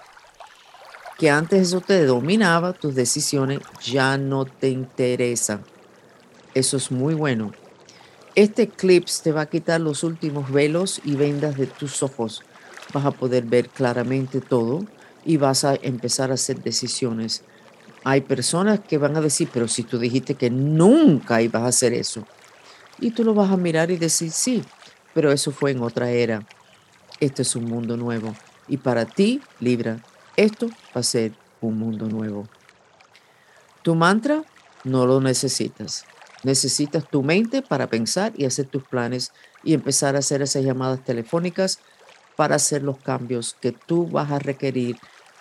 Que 1.19 1.31
antes 1.31 1.69
eso 1.69 1.81
te 1.81 2.05
dominaba, 2.05 2.75
tus 2.75 2.95
decisiones 2.95 3.61
ya 3.83 4.17
no 4.19 4.45
te 4.45 4.69
interesan. 4.69 5.65
Eso 6.55 6.77
es 6.77 6.93
muy 6.93 7.15
bueno. 7.15 7.53
Este 8.37 8.63
eclipse 8.63 9.25
te 9.25 9.33
va 9.33 9.43
a 9.43 9.51
quitar 9.51 9.81
los 9.81 10.05
últimos 10.05 10.53
velos 10.53 11.01
y 11.05 11.17
vendas 11.17 11.57
de 11.57 11.67
tus 11.67 12.05
ojos. 12.05 12.43
Vas 12.93 13.05
a 13.05 13.11
poder 13.11 13.45
ver 13.45 13.69
claramente 13.69 14.41
todo 14.41 14.85
y 15.25 15.39
vas 15.39 15.65
a 15.65 15.75
empezar 15.75 16.31
a 16.31 16.35
hacer 16.35 16.63
decisiones 16.63 17.43
hay 18.09 18.23
personas 18.23 18.81
que 18.81 18.97
van 18.97 19.19
a 19.19 19.21
decir, 19.21 19.51
pero 19.53 19.69
si 19.69 19.83
tú 19.83 19.99
dijiste 19.99 20.35
que 20.35 20.49
nunca 20.49 21.43
ibas 21.43 21.63
a 21.63 21.67
hacer 21.67 21.93
eso. 21.93 22.27
Y 22.99 23.11
tú 23.11 23.23
lo 23.23 23.35
vas 23.35 23.51
a 23.51 23.59
mirar 23.59 23.91
y 23.91 23.99
decir, 23.99 24.31
sí, 24.31 24.65
pero 25.13 25.31
eso 25.31 25.53
fue 25.53 25.73
en 25.73 25.83
otra 25.83 26.09
era. 26.09 26.47
Este 27.21 27.43
es 27.43 27.55
un 27.55 27.67
mundo 27.67 27.99
nuevo. 27.99 28.35
Y 28.67 28.79
para 28.79 29.05
ti, 29.05 29.43
Libra, 29.61 29.99
esto 30.37 30.69
va 30.69 31.01
a 31.01 31.03
ser 31.03 31.33
un 31.61 31.79
mundo 31.79 32.07
nuevo. 32.07 32.49
Tu 33.83 33.95
mantra 33.95 34.43
no 34.85 35.05
lo 35.05 35.21
necesitas. 35.21 36.07
Necesitas 36.45 37.07
tu 37.11 37.23
mente 37.23 37.61
para 37.61 37.89
pensar 37.89 38.33
y 38.39 38.47
hacer 38.47 38.65
tus 38.65 38.85
planes 38.85 39.33
y 39.63 39.75
empezar 39.75 40.17
a 40.17 40.21
hacer 40.21 40.41
esas 40.41 40.65
llamadas 40.65 41.05
telefónicas 41.05 41.81
para 42.37 42.57
hacer 42.57 42.83
los 42.83 42.97
cambios 42.97 43.55
que 43.61 43.73
tú 43.73 44.07
vas 44.07 44.31
a 44.31 44.39
requerir 44.39 44.97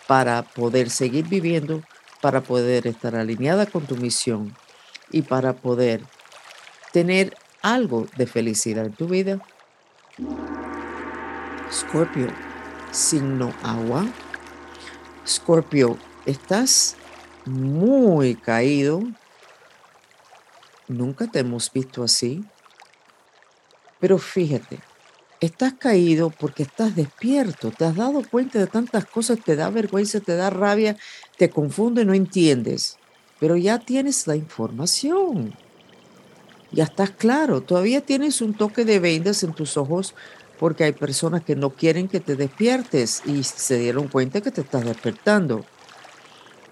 para 0.05 0.43
poder 0.43 0.89
seguir 0.89 1.29
viviendo 1.29 1.81
para 2.27 2.41
poder 2.41 2.87
estar 2.87 3.15
alineada 3.15 3.65
con 3.67 3.85
tu 3.85 3.95
misión 3.95 4.53
y 5.11 5.21
para 5.21 5.53
poder 5.53 6.03
tener 6.91 7.37
algo 7.61 8.05
de 8.17 8.27
felicidad 8.27 8.85
en 8.85 8.91
tu 8.91 9.07
vida. 9.07 9.39
Scorpio, 11.71 12.27
signo 12.91 13.53
agua. 13.63 14.05
Scorpio, 15.25 15.97
estás 16.25 16.97
muy 17.45 18.35
caído. 18.35 19.01
Nunca 20.89 21.27
te 21.27 21.39
hemos 21.39 21.71
visto 21.71 22.03
así. 22.03 22.43
Pero 24.01 24.17
fíjate, 24.17 24.81
estás 25.39 25.73
caído 25.73 26.29
porque 26.29 26.63
estás 26.63 26.95
despierto, 26.95 27.71
te 27.71 27.85
has 27.85 27.95
dado 27.95 28.23
cuenta 28.29 28.59
de 28.59 28.67
tantas 28.67 29.05
cosas, 29.05 29.39
te 29.43 29.55
da 29.55 29.69
vergüenza, 29.69 30.19
te 30.19 30.35
da 30.35 30.49
rabia, 30.49 30.97
te 31.37 31.49
confunde, 31.49 32.03
no 32.03 32.13
entiendes, 32.13 32.97
pero 33.39 33.55
ya 33.55 33.79
tienes 33.79 34.27
la 34.27 34.35
información. 34.35 35.53
Ya 36.71 36.83
estás 36.83 37.11
claro, 37.11 37.61
todavía 37.61 38.01
tienes 38.01 38.41
un 38.41 38.53
toque 38.53 38.83
de 38.83 38.99
vendas 38.99 39.43
en 39.43 39.53
tus 39.53 39.77
ojos 39.77 40.15
porque 40.59 40.83
hay 40.83 40.91
personas 40.91 41.43
que 41.43 41.55
no 41.55 41.69
quieren 41.69 42.07
que 42.07 42.19
te 42.19 42.35
despiertes 42.35 43.21
y 43.25 43.43
se 43.43 43.77
dieron 43.77 44.07
cuenta 44.07 44.41
que 44.41 44.51
te 44.51 44.61
estás 44.61 44.83
despertando. 44.83 45.63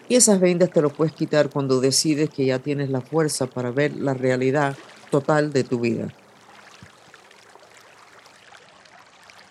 Y 0.09 0.15
esas 0.15 0.39
vendas 0.39 0.71
te 0.71 0.81
lo 0.81 0.89
puedes 0.89 1.13
quitar 1.13 1.49
cuando 1.49 1.79
decides 1.79 2.29
que 2.29 2.45
ya 2.45 2.59
tienes 2.59 2.89
la 2.89 3.01
fuerza 3.01 3.47
para 3.47 3.71
ver 3.71 3.95
la 3.95 4.13
realidad 4.13 4.75
total 5.09 5.53
de 5.53 5.63
tu 5.63 5.79
vida. 5.79 6.09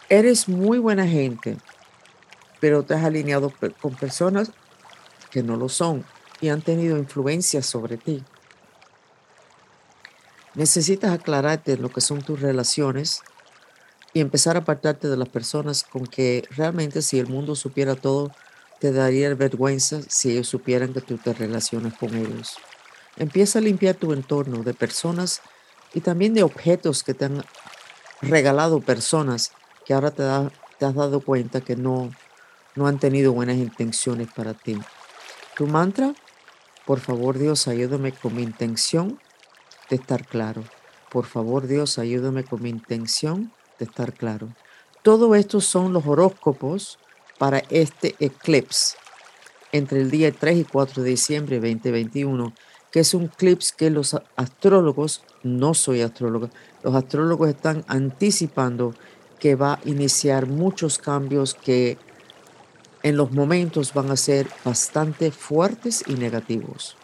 Eres 0.09 0.49
muy 0.49 0.79
buena 0.79 1.07
gente, 1.07 1.57
pero 2.61 2.83
te 2.83 2.95
has 2.95 3.05
alineado 3.05 3.53
con 3.81 3.95
personas 3.95 4.53
que 5.35 5.43
no 5.43 5.57
lo 5.57 5.69
son 5.69 6.05
y 6.41 6.49
han 6.51 6.63
tenido 6.63 6.97
influencia 6.97 7.61
sobre 7.61 7.97
ti. 7.97 8.23
Necesitas 10.55 11.13
aclararte 11.13 11.77
lo 11.77 11.91
que 11.91 12.01
son 12.01 12.23
tus 12.23 12.41
relaciones 12.41 13.23
y 14.13 14.21
empezar 14.21 14.55
a 14.55 14.61
apartarte 14.61 15.09
de 15.09 15.17
las 15.17 15.29
personas 15.29 15.83
con 15.83 16.07
que 16.07 16.45
realmente 16.51 17.03
si 17.03 17.19
el 17.19 17.27
mundo 17.27 17.57
supiera 17.57 17.97
todo, 17.97 18.31
te 18.79 18.93
daría 18.93 19.35
vergüenza 19.35 20.03
si 20.09 20.31
ellos 20.31 20.47
supieran 20.47 20.93
que 20.93 21.01
tú 21.01 21.19
te 21.19 21.33
relacionas 21.33 21.95
con 21.95 22.15
ellos. 22.15 22.57
Empieza 23.17 23.59
a 23.59 23.63
limpiar 23.63 23.97
tu 23.97 24.13
entorno 24.13 24.63
de 24.63 24.73
personas 24.73 25.41
y 25.95 26.01
también 26.01 26.33
de 26.33 26.45
objetos 26.45 27.03
que 27.03 27.15
te 27.15 27.25
han 27.25 27.45
regalado 28.23 28.81
personas 28.81 29.51
que 29.85 29.95
ahora 29.95 30.13
te, 30.13 30.23
te 30.79 30.87
has 30.87 30.95
dado 30.95 31.19
cuenta 31.19 31.61
que 31.61 31.75
no, 31.75 32.13
no 32.77 32.87
han 32.87 33.01
tenido 33.01 33.33
buenas 33.33 33.57
intenciones 33.57 34.29
para 34.33 34.55
ti. 34.55 34.79
Tu 35.57 35.69
mantra, 35.69 36.15
por 36.85 36.99
favor 36.99 37.39
Dios, 37.39 37.69
ayúdame 37.69 38.11
con 38.11 38.35
mi 38.35 38.43
intención 38.43 39.21
de 39.89 39.97
estar 39.97 40.27
claro. 40.27 40.65
Por 41.11 41.27
favor 41.27 41.69
Dios, 41.69 41.99
ayúdame 41.99 42.43
con 42.43 42.61
mi 42.61 42.71
intención 42.71 43.53
de 43.79 43.85
estar 43.85 44.13
claro. 44.15 44.49
Todo 45.03 45.37
esto 45.37 45.61
son 45.61 45.93
los 45.93 46.07
horóscopos 46.07 46.99
para 47.39 47.59
este 47.71 48.17
eclipse 48.19 48.97
entre 49.71 50.01
el 50.01 50.11
día 50.11 50.33
3 50.33 50.59
y 50.59 50.65
4 50.65 51.05
de 51.05 51.11
diciembre 51.11 51.61
de 51.61 51.73
2021, 51.73 52.53
que 52.91 53.01
es 53.01 53.15
un 53.15 53.25
eclipse 53.25 53.75
que 53.77 53.91
los 53.91 54.17
astrólogos, 54.35 55.23
no 55.45 55.75
soy 55.75 56.01
astrólogo, 56.01 56.51
los 56.83 56.97
astrólogos 56.97 57.49
están 57.49 57.85
anticipando 57.87 58.93
que 59.39 59.55
va 59.55 59.75
a 59.75 59.81
iniciar 59.85 60.47
muchos 60.47 60.99
cambios 60.99 61.55
que 61.55 61.97
en 63.05 63.17
los 63.17 63.31
momentos 63.31 63.95
van 63.95 64.11
a 64.11 64.17
ser 64.17 64.49
bastante 64.65 65.31
fuertes 65.31 66.03
y 66.09 66.15
negativos. 66.15 66.97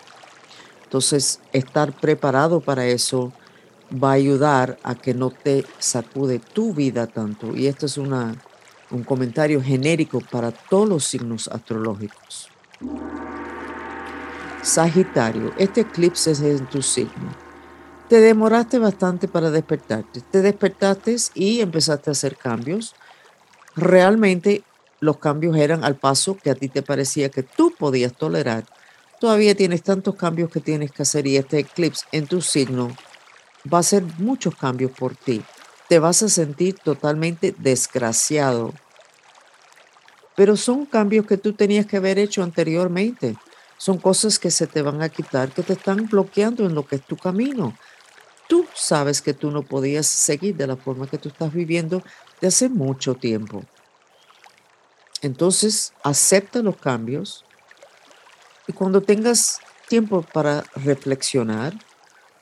Entonces, 0.82 1.38
estar 1.52 1.92
preparado 1.92 2.60
para 2.60 2.86
eso 2.86 3.32
va 3.92 4.10
a 4.10 4.14
ayudar 4.14 4.80
a 4.82 4.96
que 4.96 5.14
no 5.14 5.30
te 5.30 5.64
sacude 5.78 6.40
tu 6.40 6.74
vida 6.74 7.06
tanto. 7.06 7.54
Y 7.56 7.68
esto 7.68 7.86
es 7.86 7.96
una, 7.96 8.34
un 8.90 9.04
comentario 9.04 9.62
genérico 9.62 10.20
para 10.20 10.50
todos 10.50 10.88
los 10.88 11.04
signos 11.04 11.46
astrológicos. 11.46 12.48
Sagitario, 14.62 15.52
este 15.56 15.82
eclipse 15.82 16.32
es 16.32 16.40
en 16.40 16.66
tu 16.66 16.82
signo 16.82 17.50
te 18.10 18.20
demoraste 18.20 18.80
bastante 18.80 19.28
para 19.28 19.52
despertarte. 19.52 20.20
Te 20.20 20.42
despertaste 20.42 21.14
y 21.32 21.60
empezaste 21.60 22.10
a 22.10 22.12
hacer 22.12 22.36
cambios. 22.36 22.96
Realmente 23.76 24.64
los 25.00 25.18
cambios 25.18 25.56
eran 25.56 25.84
al 25.84 25.96
paso 25.96 26.36
que 26.36 26.50
a 26.50 26.54
ti 26.54 26.68
te 26.68 26.82
parecía 26.82 27.30
que 27.30 27.42
tú 27.42 27.74
podías 27.76 28.12
tolerar, 28.14 28.64
todavía 29.18 29.54
tienes 29.54 29.82
tantos 29.82 30.14
cambios 30.14 30.50
que 30.50 30.60
tienes 30.60 30.92
que 30.92 31.02
hacer 31.02 31.26
y 31.26 31.36
este 31.36 31.58
eclipse 31.58 32.06
en 32.12 32.26
tu 32.26 32.40
signo 32.40 32.94
va 33.72 33.78
a 33.78 33.80
hacer 33.80 34.04
muchos 34.18 34.54
cambios 34.54 34.92
por 34.92 35.16
ti. 35.16 35.42
Te 35.88 35.98
vas 35.98 36.22
a 36.22 36.28
sentir 36.28 36.76
totalmente 36.76 37.54
desgraciado. 37.58 38.72
Pero 40.36 40.56
son 40.56 40.86
cambios 40.86 41.26
que 41.26 41.36
tú 41.36 41.52
tenías 41.52 41.86
que 41.86 41.96
haber 41.96 42.18
hecho 42.18 42.42
anteriormente. 42.42 43.36
Son 43.76 43.98
cosas 43.98 44.38
que 44.38 44.50
se 44.50 44.66
te 44.66 44.82
van 44.82 45.02
a 45.02 45.08
quitar, 45.08 45.50
que 45.52 45.62
te 45.62 45.72
están 45.72 46.06
bloqueando 46.06 46.64
en 46.64 46.74
lo 46.74 46.86
que 46.86 46.96
es 46.96 47.02
tu 47.02 47.16
camino. 47.16 47.76
Tú 48.48 48.66
sabes 48.74 49.20
que 49.20 49.34
tú 49.34 49.50
no 49.50 49.62
podías 49.62 50.06
seguir 50.06 50.56
de 50.56 50.66
la 50.66 50.76
forma 50.76 51.08
que 51.08 51.18
tú 51.18 51.28
estás 51.28 51.52
viviendo 51.52 52.02
de 52.40 52.48
hace 52.48 52.68
mucho 52.68 53.14
tiempo. 53.14 53.64
Entonces, 55.22 55.92
acepta 56.02 56.62
los 56.62 56.76
cambios 56.76 57.44
y 58.66 58.72
cuando 58.72 59.02
tengas 59.02 59.60
tiempo 59.88 60.22
para 60.22 60.64
reflexionar, 60.76 61.74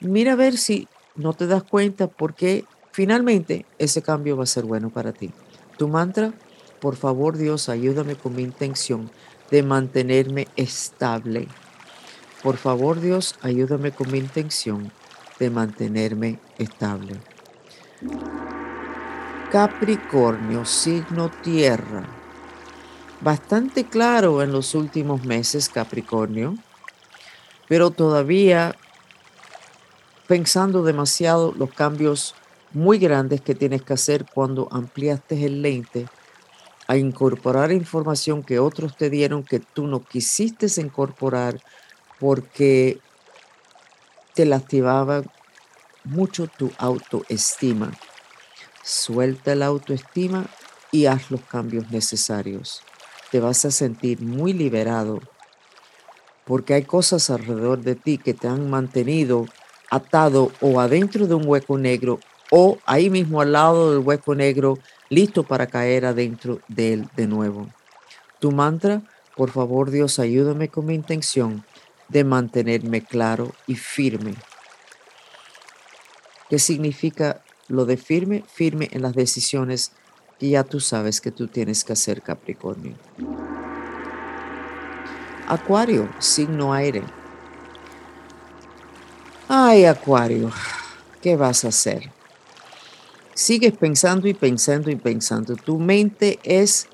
mira 0.00 0.32
a 0.32 0.36
ver 0.36 0.56
si 0.56 0.86
no 1.16 1.32
te 1.32 1.46
das 1.46 1.64
cuenta 1.64 2.06
porque 2.06 2.64
finalmente 2.92 3.66
ese 3.78 4.02
cambio 4.02 4.36
va 4.36 4.44
a 4.44 4.46
ser 4.46 4.64
bueno 4.64 4.90
para 4.90 5.12
ti. 5.12 5.32
Tu 5.76 5.88
mantra, 5.88 6.32
por 6.80 6.96
favor 6.96 7.36
Dios, 7.36 7.68
ayúdame 7.68 8.14
con 8.14 8.34
mi 8.34 8.42
intención 8.42 9.10
de 9.50 9.62
mantenerme 9.62 10.46
estable. 10.56 11.48
Por 12.42 12.56
favor 12.56 13.00
Dios, 13.00 13.34
ayúdame 13.42 13.90
con 13.90 14.12
mi 14.12 14.18
intención 14.18 14.92
de 15.38 15.50
mantenerme 15.50 16.38
estable. 16.58 17.14
Capricornio, 19.50 20.64
signo 20.64 21.30
tierra. 21.30 22.17
Bastante 23.20 23.84
claro 23.84 24.42
en 24.42 24.52
los 24.52 24.76
últimos 24.76 25.24
meses, 25.24 25.68
Capricornio, 25.68 26.54
pero 27.66 27.90
todavía 27.90 28.76
pensando 30.28 30.84
demasiado 30.84 31.52
los 31.56 31.72
cambios 31.72 32.36
muy 32.72 32.98
grandes 32.98 33.40
que 33.40 33.56
tienes 33.56 33.82
que 33.82 33.94
hacer 33.94 34.24
cuando 34.32 34.68
ampliaste 34.70 35.44
el 35.44 35.62
lente 35.62 36.06
a 36.86 36.96
incorporar 36.96 37.72
información 37.72 38.44
que 38.44 38.60
otros 38.60 38.96
te 38.96 39.10
dieron 39.10 39.42
que 39.42 39.58
tú 39.58 39.88
no 39.88 40.04
quisiste 40.04 40.68
incorporar 40.80 41.60
porque 42.20 43.00
te 44.34 44.46
lastimaba 44.46 45.24
mucho 46.04 46.46
tu 46.46 46.70
autoestima. 46.78 47.90
Suelta 48.84 49.56
la 49.56 49.66
autoestima 49.66 50.46
y 50.92 51.06
haz 51.06 51.30
los 51.30 51.40
cambios 51.42 51.90
necesarios. 51.90 52.82
Te 53.30 53.40
vas 53.40 53.64
a 53.64 53.70
sentir 53.70 54.20
muy 54.22 54.52
liberado 54.52 55.20
porque 56.48 56.72
hay 56.72 56.84
cosas 56.84 57.28
alrededor 57.28 57.82
de 57.82 57.94
ti 57.94 58.16
que 58.16 58.32
te 58.32 58.48
han 58.48 58.70
mantenido 58.70 59.44
atado 59.90 60.50
o 60.62 60.80
adentro 60.80 61.26
de 61.26 61.34
un 61.34 61.46
hueco 61.46 61.76
negro 61.76 62.20
o 62.50 62.78
ahí 62.86 63.10
mismo 63.10 63.42
al 63.42 63.52
lado 63.52 63.92
del 63.92 64.00
hueco 64.00 64.34
negro, 64.34 64.78
listo 65.10 65.42
para 65.42 65.66
caer 65.66 66.06
adentro 66.06 66.60
de 66.68 66.94
él 66.94 67.08
de 67.14 67.26
nuevo. 67.26 67.68
Tu 68.40 68.50
mantra, 68.50 69.02
por 69.36 69.50
favor 69.50 69.90
Dios, 69.90 70.18
ayúdame 70.18 70.68
con 70.68 70.86
mi 70.86 70.94
intención 70.94 71.64
de 72.08 72.24
mantenerme 72.24 73.02
claro 73.02 73.52
y 73.66 73.74
firme. 73.74 74.34
¿Qué 76.48 76.58
significa 76.58 77.42
lo 77.68 77.84
de 77.84 77.98
firme? 77.98 78.42
Firme 78.48 78.88
en 78.92 79.02
las 79.02 79.14
decisiones 79.14 79.92
que 80.38 80.48
ya 80.50 80.64
tú 80.64 80.80
sabes 80.80 81.20
que 81.20 81.30
tú 81.30 81.48
tienes 81.48 81.84
que 81.84 81.92
hacer, 81.92 82.22
Capricornio. 82.22 82.94
Acuario, 85.46 86.08
signo 86.18 86.72
aire. 86.72 87.02
Ay, 89.48 89.86
Acuario, 89.86 90.50
¿qué 91.22 91.36
vas 91.36 91.64
a 91.64 91.68
hacer? 91.68 92.10
Sigues 93.34 93.72
pensando 93.76 94.28
y 94.28 94.34
pensando 94.34 94.90
y 94.90 94.96
pensando. 94.96 95.56
Tu 95.56 95.78
mente 95.78 96.38
es 96.42 96.86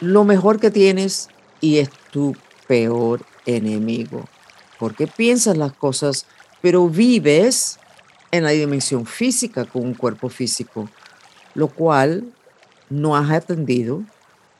lo 0.00 0.24
mejor 0.24 0.58
que 0.58 0.70
tienes 0.70 1.28
y 1.60 1.78
es 1.78 1.90
tu 2.10 2.34
peor 2.66 3.24
enemigo. 3.44 4.24
Porque 4.78 5.06
piensas 5.06 5.56
las 5.56 5.72
cosas, 5.72 6.26
pero 6.62 6.88
vives 6.88 7.78
en 8.30 8.44
la 8.44 8.50
dimensión 8.50 9.06
física 9.06 9.64
con 9.64 9.82
un 9.82 9.94
cuerpo 9.94 10.28
físico, 10.28 10.88
lo 11.58 11.66
cual 11.66 12.22
no 12.88 13.16
has 13.16 13.32
atendido 13.32 14.04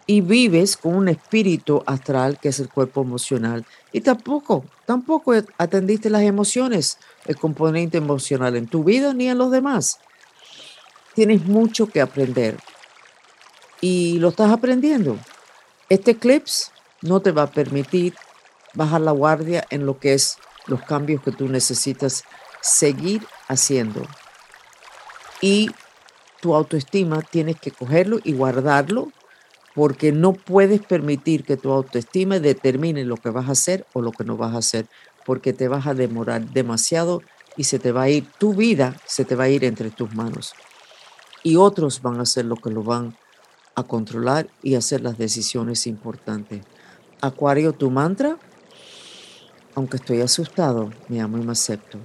y 0.04 0.20
vives 0.20 0.76
con 0.76 0.96
un 0.96 1.08
espíritu 1.08 1.80
astral 1.86 2.40
que 2.40 2.48
es 2.48 2.58
el 2.58 2.68
cuerpo 2.68 3.02
emocional 3.02 3.64
y 3.92 4.00
tampoco, 4.00 4.64
tampoco 4.84 5.32
atendiste 5.58 6.10
las 6.10 6.22
emociones, 6.22 6.98
el 7.26 7.36
componente 7.36 7.98
emocional 7.98 8.56
en 8.56 8.66
tu 8.66 8.82
vida 8.82 9.14
ni 9.14 9.28
en 9.28 9.38
los 9.38 9.52
demás. 9.52 10.00
Tienes 11.14 11.44
mucho 11.44 11.86
que 11.86 12.00
aprender 12.00 12.56
y 13.80 14.18
lo 14.18 14.30
estás 14.30 14.50
aprendiendo. 14.50 15.16
Este 15.88 16.10
eclipse 16.10 16.72
no 17.00 17.20
te 17.20 17.30
va 17.30 17.42
a 17.42 17.50
permitir 17.52 18.12
bajar 18.74 19.02
la 19.02 19.12
guardia 19.12 19.64
en 19.70 19.86
lo 19.86 20.00
que 20.00 20.14
es 20.14 20.36
los 20.66 20.82
cambios 20.82 21.22
que 21.22 21.30
tú 21.30 21.48
necesitas 21.48 22.24
seguir 22.60 23.24
haciendo. 23.46 24.04
Y 25.40 25.70
tu 26.40 26.54
autoestima 26.54 27.22
tienes 27.22 27.56
que 27.60 27.70
cogerlo 27.70 28.18
y 28.22 28.32
guardarlo 28.32 29.08
porque 29.74 30.12
no 30.12 30.32
puedes 30.32 30.80
permitir 30.80 31.44
que 31.44 31.56
tu 31.56 31.70
autoestima 31.70 32.40
determine 32.40 33.04
lo 33.04 33.16
que 33.16 33.30
vas 33.30 33.48
a 33.48 33.52
hacer 33.52 33.86
o 33.92 34.02
lo 34.02 34.12
que 34.12 34.24
no 34.24 34.36
vas 34.36 34.54
a 34.54 34.58
hacer, 34.58 34.86
porque 35.24 35.52
te 35.52 35.68
vas 35.68 35.86
a 35.86 35.94
demorar 35.94 36.48
demasiado 36.52 37.22
y 37.56 37.64
se 37.64 37.78
te 37.78 37.92
va 37.92 38.02
a 38.02 38.08
ir, 38.08 38.26
tu 38.38 38.54
vida 38.54 38.96
se 39.06 39.24
te 39.24 39.36
va 39.36 39.44
a 39.44 39.48
ir 39.48 39.64
entre 39.64 39.90
tus 39.90 40.12
manos. 40.14 40.54
Y 41.44 41.56
otros 41.56 42.02
van 42.02 42.18
a 42.18 42.22
hacer 42.22 42.44
lo 42.44 42.56
que 42.56 42.70
lo 42.70 42.82
van 42.82 43.16
a 43.76 43.84
controlar 43.84 44.48
y 44.62 44.74
hacer 44.74 45.00
las 45.00 45.16
decisiones 45.16 45.86
importantes. 45.86 46.62
Acuario, 47.20 47.72
tu 47.72 47.90
mantra, 47.90 48.36
aunque 49.76 49.98
estoy 49.98 50.22
asustado, 50.22 50.90
me 51.08 51.20
amo 51.20 51.38
y 51.38 51.42
me 51.42 51.52
acepto 51.52 52.00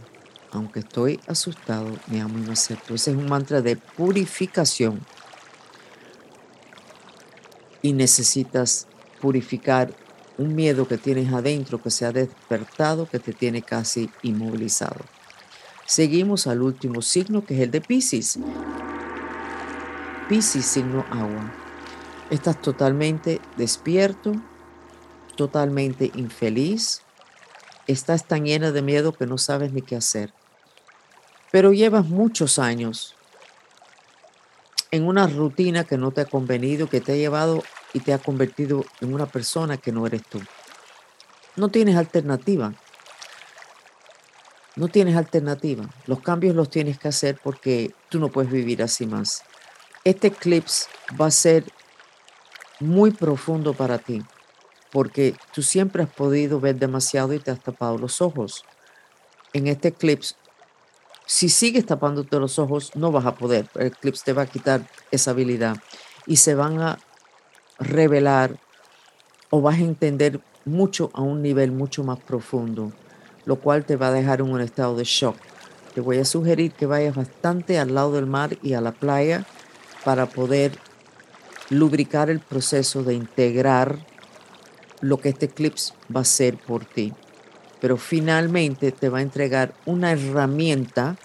aunque 0.54 0.80
estoy 0.80 1.20
asustado, 1.28 1.98
me 2.08 2.22
amo 2.22 2.38
y 2.38 2.42
me 2.42 2.54
acepto. 2.54 2.94
Ese 2.94 3.12
es 3.12 3.18
un 3.18 3.28
mantra 3.28 3.62
de 3.62 3.76
purificación. 3.76 5.02
Y 7.82 7.94
necesitas 7.94 8.88
purificar 9.20 9.94
un 10.38 10.56
miedo 10.56 10.88
que 10.88 10.98
tienes 10.98 11.34
adentro, 11.34 11.82
que 11.82 11.90
se 11.90 12.06
ha 12.06 12.12
despertado, 12.12 13.08
que 13.10 13.20
te 13.20 13.34
tiene 13.34 13.62
casi 13.62 14.10
inmovilizado. 14.22 15.02
Seguimos 15.86 16.48
al 16.48 16.62
último 16.62 17.02
signo, 17.02 17.44
que 17.44 17.56
es 17.56 17.62
el 17.62 17.72
de 17.72 17.82
Pisces. 17.82 18.40
Pisces, 20.30 20.66
signo 20.66 21.06
agua. 21.12 21.52
Estás 22.30 22.62
totalmente 22.62 23.42
despierto, 23.58 24.32
totalmente 25.36 26.12
infeliz. 26.16 27.02
Estás 27.86 28.26
tan 28.26 28.46
llena 28.46 28.72
de 28.72 28.82
miedo 28.82 29.12
que 29.12 29.28
no 29.28 29.38
sabes 29.38 29.74
ni 29.74 29.82
qué 29.82 29.98
hacer 29.98 30.34
pero 31.54 31.72
llevas 31.72 32.08
muchos 32.08 32.58
años 32.58 33.14
en 34.90 35.08
una 35.08 35.28
rutina 35.28 35.84
que 35.84 36.00
no 36.00 36.10
te 36.10 36.22
ha 36.22 36.26
convenido, 36.26 36.90
que 36.90 37.00
te 37.00 37.12
ha 37.12 37.16
llevado 37.16 37.64
y 37.94 38.00
te 38.00 38.12
ha 38.12 38.18
convertido 38.18 38.84
en 39.02 39.14
una 39.14 39.28
persona 39.28 39.78
que 39.78 39.92
no 39.92 40.08
eres 40.08 40.24
tú. 40.24 40.42
No 41.56 41.70
tienes 41.70 41.96
alternativa. 41.96 42.74
No 44.76 44.88
tienes 44.88 45.16
alternativa. 45.16 45.88
Los 46.08 46.22
cambios 46.22 46.56
los 46.56 46.72
tienes 46.72 46.98
que 46.98 47.10
hacer 47.10 47.40
porque 47.44 47.94
tú 48.10 48.20
no 48.20 48.30
puedes 48.30 48.52
vivir 48.52 48.82
así 48.82 49.06
más. 49.06 49.44
Este 50.04 50.30
eclipse 50.30 50.88
va 51.22 51.28
a 51.28 51.32
ser 51.32 51.66
muy 52.80 53.12
profundo 53.12 53.76
para 53.76 54.00
ti 54.00 54.24
porque 54.92 55.36
tú 55.54 55.62
siempre 55.62 56.02
has 56.02 56.10
podido 56.10 56.60
ver 56.60 56.78
demasiado 56.78 57.32
y 57.32 57.40
te 57.40 57.52
has 57.52 57.62
tapado 57.62 58.00
los 58.00 58.22
ojos. 58.22 58.66
En 59.54 59.68
este 59.68 59.90
eclipse 59.90 60.34
si 61.26 61.50
sigues 61.50 61.86
tapándote 61.86 62.40
los 62.40 62.60
ojos, 62.60 62.92
no 62.96 63.12
vas 63.12 63.26
a 63.26 63.36
poder. 63.36 63.68
El 63.76 63.88
eclipse 63.88 64.24
te 64.26 64.34
va 64.34 64.44
a 64.44 64.48
quitar 64.48 64.88
esa 65.12 65.32
habilidad 65.32 65.78
y 66.26 66.38
se 66.38 66.56
van 66.56 66.82
a 66.82 67.00
revelar 67.80 68.60
o 69.50 69.62
vas 69.62 69.76
a 69.76 69.84
entender 69.84 70.42
mucho 70.66 71.12
a 71.14 71.22
un 71.22 71.42
nivel 71.42 71.72
mucho 71.72 72.04
más 72.04 72.20
profundo, 72.20 72.92
lo 73.46 73.58
cual 73.58 73.86
te 73.86 73.96
va 73.96 74.08
a 74.08 74.14
dejar 74.14 74.42
en 74.42 74.50
un 74.50 74.62
estado 74.62 74.96
de 74.96 75.04
shock. 75.04 75.36
Te 75.94 76.02
voy 76.02 76.18
a 76.18 76.26
sugerir 76.26 76.72
que 76.72 76.86
vayas 76.86 77.16
bastante 77.16 77.80
al 77.80 77.94
lado 77.94 78.14
del 78.14 78.26
mar 78.26 78.58
y 78.62 78.74
a 78.74 78.82
la 78.82 78.92
playa 78.92 79.46
para 80.04 80.26
poder 80.26 80.78
lubricar 81.70 82.30
el 82.30 82.40
proceso 82.40 83.04
de 83.04 83.14
integrar 83.14 84.00
lo 85.02 85.20
que 85.20 85.30
este 85.30 85.46
eclipse 85.46 85.94
va 86.14 86.22
a 86.22 86.26
ser 86.26 86.58
por 86.58 86.86
ti 86.86 87.14
pero 87.84 87.98
finalmente 87.98 88.94
te 88.94 89.10
va 89.10 89.18
a 89.18 89.24
entregar 89.24 89.74
una 89.86 90.14
herramienta 90.14 91.18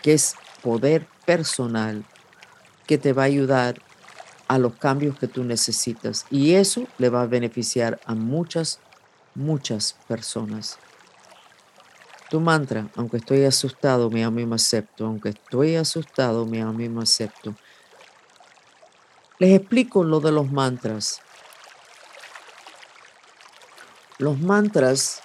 que 0.00 0.14
es 0.14 0.36
poder 0.62 1.06
personal 1.26 2.02
que 2.86 2.96
te 2.96 3.12
va 3.12 3.24
a 3.24 3.26
ayudar 3.26 3.76
a 4.48 4.56
los 4.56 4.72
cambios 4.76 5.18
que 5.18 5.28
tú 5.28 5.44
necesitas 5.44 6.24
y 6.30 6.54
eso 6.54 6.88
le 6.96 7.10
va 7.10 7.20
a 7.20 7.26
beneficiar 7.26 8.00
a 8.06 8.14
muchas 8.14 8.80
muchas 9.34 9.98
personas. 10.08 10.78
Tu 12.30 12.40
mantra, 12.40 12.88
aunque 12.96 13.18
estoy 13.18 13.44
asustado, 13.44 14.08
me 14.08 14.24
amo 14.24 14.40
y 14.40 14.46
me 14.46 14.54
acepto. 14.54 15.04
Aunque 15.04 15.28
estoy 15.28 15.76
asustado, 15.76 16.46
me 16.46 16.62
amo 16.62 16.80
y 16.80 16.88
me 16.88 17.02
acepto. 17.02 17.54
Les 19.38 19.60
explico 19.60 20.04
lo 20.04 20.20
de 20.20 20.32
los 20.32 20.50
mantras. 20.50 21.20
Los 24.18 24.40
mantras 24.40 25.20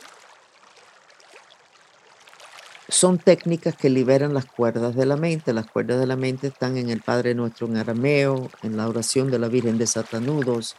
son 2.90 3.20
técnicas 3.20 3.76
que 3.76 3.90
liberan 3.90 4.34
las 4.34 4.46
cuerdas 4.46 4.96
de 4.96 5.06
la 5.06 5.16
mente. 5.16 5.54
Las 5.54 5.66
cuerdas 5.68 6.00
de 6.00 6.08
la 6.08 6.18
mente 6.18 6.48
están 6.48 6.76
en 6.78 6.90
el 6.90 7.02
Padre 7.02 7.34
Nuestro 7.34 7.68
en 7.68 7.78
arameo, 7.78 8.52
en 8.64 8.76
la 8.76 8.90
oración 8.90 9.32
de 9.32 9.40
la 9.40 9.48
Virgen 9.48 9.78
de 9.78 9.88
Satanudos, 9.88 10.76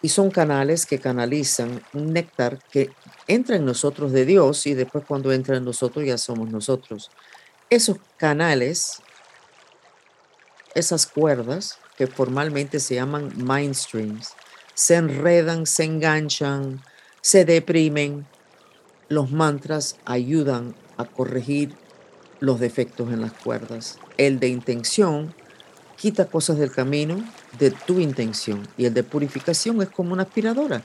y 0.00 0.08
son 0.08 0.30
canales 0.30 0.86
que 0.86 0.98
canalizan 0.98 1.82
un 1.92 2.14
néctar 2.14 2.58
que 2.70 2.90
entra 3.26 3.56
en 3.56 3.66
nosotros 3.66 4.12
de 4.12 4.24
Dios 4.24 4.66
y 4.66 4.72
después 4.72 5.04
cuando 5.06 5.30
entra 5.30 5.56
en 5.56 5.64
nosotros 5.64 6.06
ya 6.06 6.16
somos 6.16 6.50
nosotros. 6.50 7.10
Esos 7.68 7.98
canales, 8.16 9.02
esas 10.74 11.06
cuerdas 11.06 11.78
que 11.98 12.06
formalmente 12.06 12.80
se 12.80 12.94
llaman 12.94 13.32
mind 13.36 13.74
streams, 13.74 14.32
se 14.74 14.96
enredan, 14.96 15.66
se 15.66 15.84
enganchan, 15.84 16.82
se 17.26 17.44
deprimen. 17.44 18.24
Los 19.08 19.32
mantras 19.32 19.96
ayudan 20.04 20.76
a 20.96 21.04
corregir 21.04 21.74
los 22.38 22.60
defectos 22.60 23.12
en 23.12 23.20
las 23.20 23.32
cuerdas. 23.32 23.98
El 24.16 24.38
de 24.38 24.46
intención 24.46 25.34
quita 25.96 26.26
cosas 26.26 26.56
del 26.56 26.70
camino 26.70 27.16
de 27.58 27.72
tu 27.72 27.98
intención 27.98 28.68
y 28.76 28.84
el 28.84 28.94
de 28.94 29.02
purificación 29.02 29.82
es 29.82 29.88
como 29.88 30.12
una 30.12 30.22
aspiradora 30.22 30.84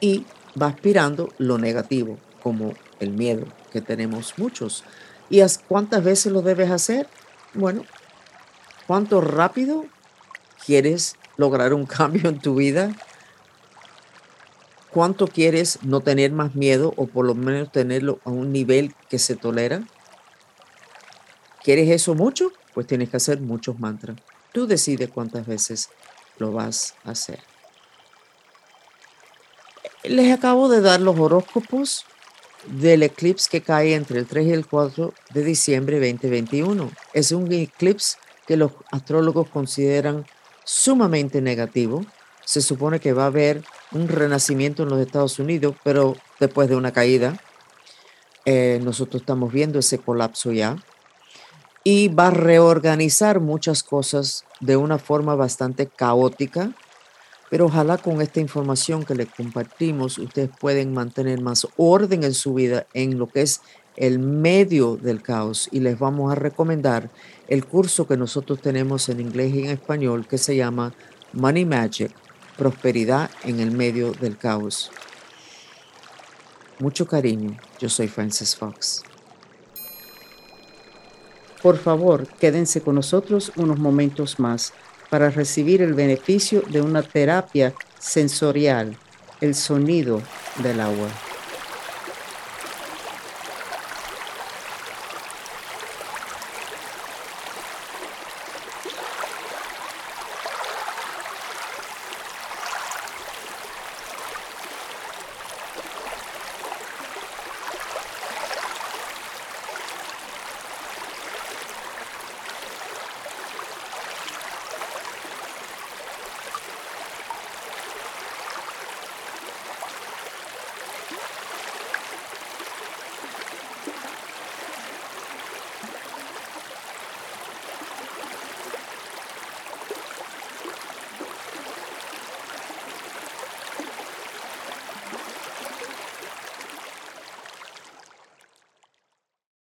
y 0.00 0.24
va 0.60 0.68
aspirando 0.68 1.30
lo 1.38 1.58
negativo, 1.58 2.18
como 2.40 2.74
el 3.00 3.10
miedo, 3.10 3.46
que 3.72 3.80
tenemos 3.80 4.34
muchos. 4.36 4.84
¿Y 5.28 5.42
cuántas 5.66 6.04
veces 6.04 6.30
lo 6.30 6.42
debes 6.42 6.70
hacer? 6.70 7.08
Bueno, 7.52 7.82
¿cuánto 8.86 9.20
rápido 9.20 9.86
quieres 10.64 11.16
lograr 11.36 11.74
un 11.74 11.86
cambio 11.98 12.28
en 12.28 12.38
tu 12.38 12.54
vida? 12.54 12.94
¿Cuánto 14.92 15.26
quieres 15.26 15.78
no 15.82 16.02
tener 16.02 16.32
más 16.32 16.54
miedo 16.54 16.92
o 16.96 17.06
por 17.06 17.24
lo 17.24 17.34
menos 17.34 17.72
tenerlo 17.72 18.20
a 18.26 18.30
un 18.30 18.52
nivel 18.52 18.94
que 19.08 19.18
se 19.18 19.36
tolera? 19.36 19.82
¿Quieres 21.64 21.88
eso 21.88 22.14
mucho? 22.14 22.52
Pues 22.74 22.86
tienes 22.86 23.08
que 23.08 23.16
hacer 23.16 23.40
muchos 23.40 23.80
mantras. 23.80 24.18
Tú 24.52 24.66
decides 24.66 25.08
cuántas 25.08 25.46
veces 25.46 25.88
lo 26.36 26.52
vas 26.52 26.94
a 27.04 27.12
hacer. 27.12 27.38
Les 30.04 30.30
acabo 30.30 30.68
de 30.68 30.82
dar 30.82 31.00
los 31.00 31.18
horóscopos 31.18 32.04
del 32.66 33.02
eclipse 33.02 33.48
que 33.50 33.62
cae 33.62 33.94
entre 33.94 34.18
el 34.18 34.26
3 34.26 34.46
y 34.46 34.52
el 34.52 34.66
4 34.66 35.14
de 35.32 35.42
diciembre 35.42 36.00
2021. 36.00 36.90
Es 37.14 37.32
un 37.32 37.50
eclipse 37.50 38.18
que 38.46 38.58
los 38.58 38.72
astrólogos 38.90 39.48
consideran 39.48 40.26
sumamente 40.64 41.40
negativo. 41.40 42.04
Se 42.44 42.60
supone 42.60 43.00
que 43.00 43.14
va 43.14 43.24
a 43.24 43.26
haber 43.26 43.64
un 43.94 44.08
renacimiento 44.08 44.82
en 44.82 44.88
los 44.88 45.00
Estados 45.00 45.38
Unidos, 45.38 45.74
pero 45.82 46.16
después 46.40 46.68
de 46.68 46.76
una 46.76 46.92
caída, 46.92 47.40
eh, 48.44 48.80
nosotros 48.82 49.22
estamos 49.22 49.52
viendo 49.52 49.78
ese 49.78 49.98
colapso 49.98 50.52
ya. 50.52 50.76
Y 51.84 52.08
va 52.08 52.28
a 52.28 52.30
reorganizar 52.30 53.40
muchas 53.40 53.82
cosas 53.82 54.44
de 54.60 54.76
una 54.76 54.98
forma 54.98 55.34
bastante 55.34 55.86
caótica, 55.86 56.72
pero 57.50 57.66
ojalá 57.66 57.98
con 57.98 58.22
esta 58.22 58.40
información 58.40 59.04
que 59.04 59.14
le 59.14 59.26
compartimos 59.26 60.16
ustedes 60.18 60.50
pueden 60.58 60.94
mantener 60.94 61.40
más 61.40 61.66
orden 61.76 62.24
en 62.24 62.34
su 62.34 62.54
vida 62.54 62.86
en 62.94 63.18
lo 63.18 63.26
que 63.28 63.42
es 63.42 63.60
el 63.96 64.18
medio 64.20 64.96
del 64.96 65.22
caos. 65.22 65.68
Y 65.72 65.80
les 65.80 65.98
vamos 65.98 66.32
a 66.32 66.34
recomendar 66.34 67.10
el 67.48 67.66
curso 67.66 68.06
que 68.06 68.16
nosotros 68.16 68.60
tenemos 68.60 69.08
en 69.08 69.20
inglés 69.20 69.54
y 69.54 69.64
en 69.64 69.70
español 69.70 70.26
que 70.26 70.38
se 70.38 70.56
llama 70.56 70.94
Money 71.32 71.64
Magic, 71.64 72.12
prosperidad 72.56 73.30
en 73.44 73.60
el 73.60 73.70
medio 73.70 74.12
del 74.12 74.36
caos. 74.36 74.90
Mucho 76.78 77.06
cariño, 77.06 77.56
yo 77.78 77.88
soy 77.88 78.08
Francis 78.08 78.56
Fox. 78.56 79.02
Por 81.62 81.78
favor, 81.78 82.26
quédense 82.40 82.80
con 82.80 82.96
nosotros 82.96 83.52
unos 83.56 83.78
momentos 83.78 84.40
más 84.40 84.72
para 85.10 85.30
recibir 85.30 85.80
el 85.80 85.94
beneficio 85.94 86.62
de 86.62 86.80
una 86.80 87.02
terapia 87.02 87.72
sensorial, 87.98 88.96
el 89.40 89.54
sonido 89.54 90.20
del 90.62 90.80
agua. 90.80 91.08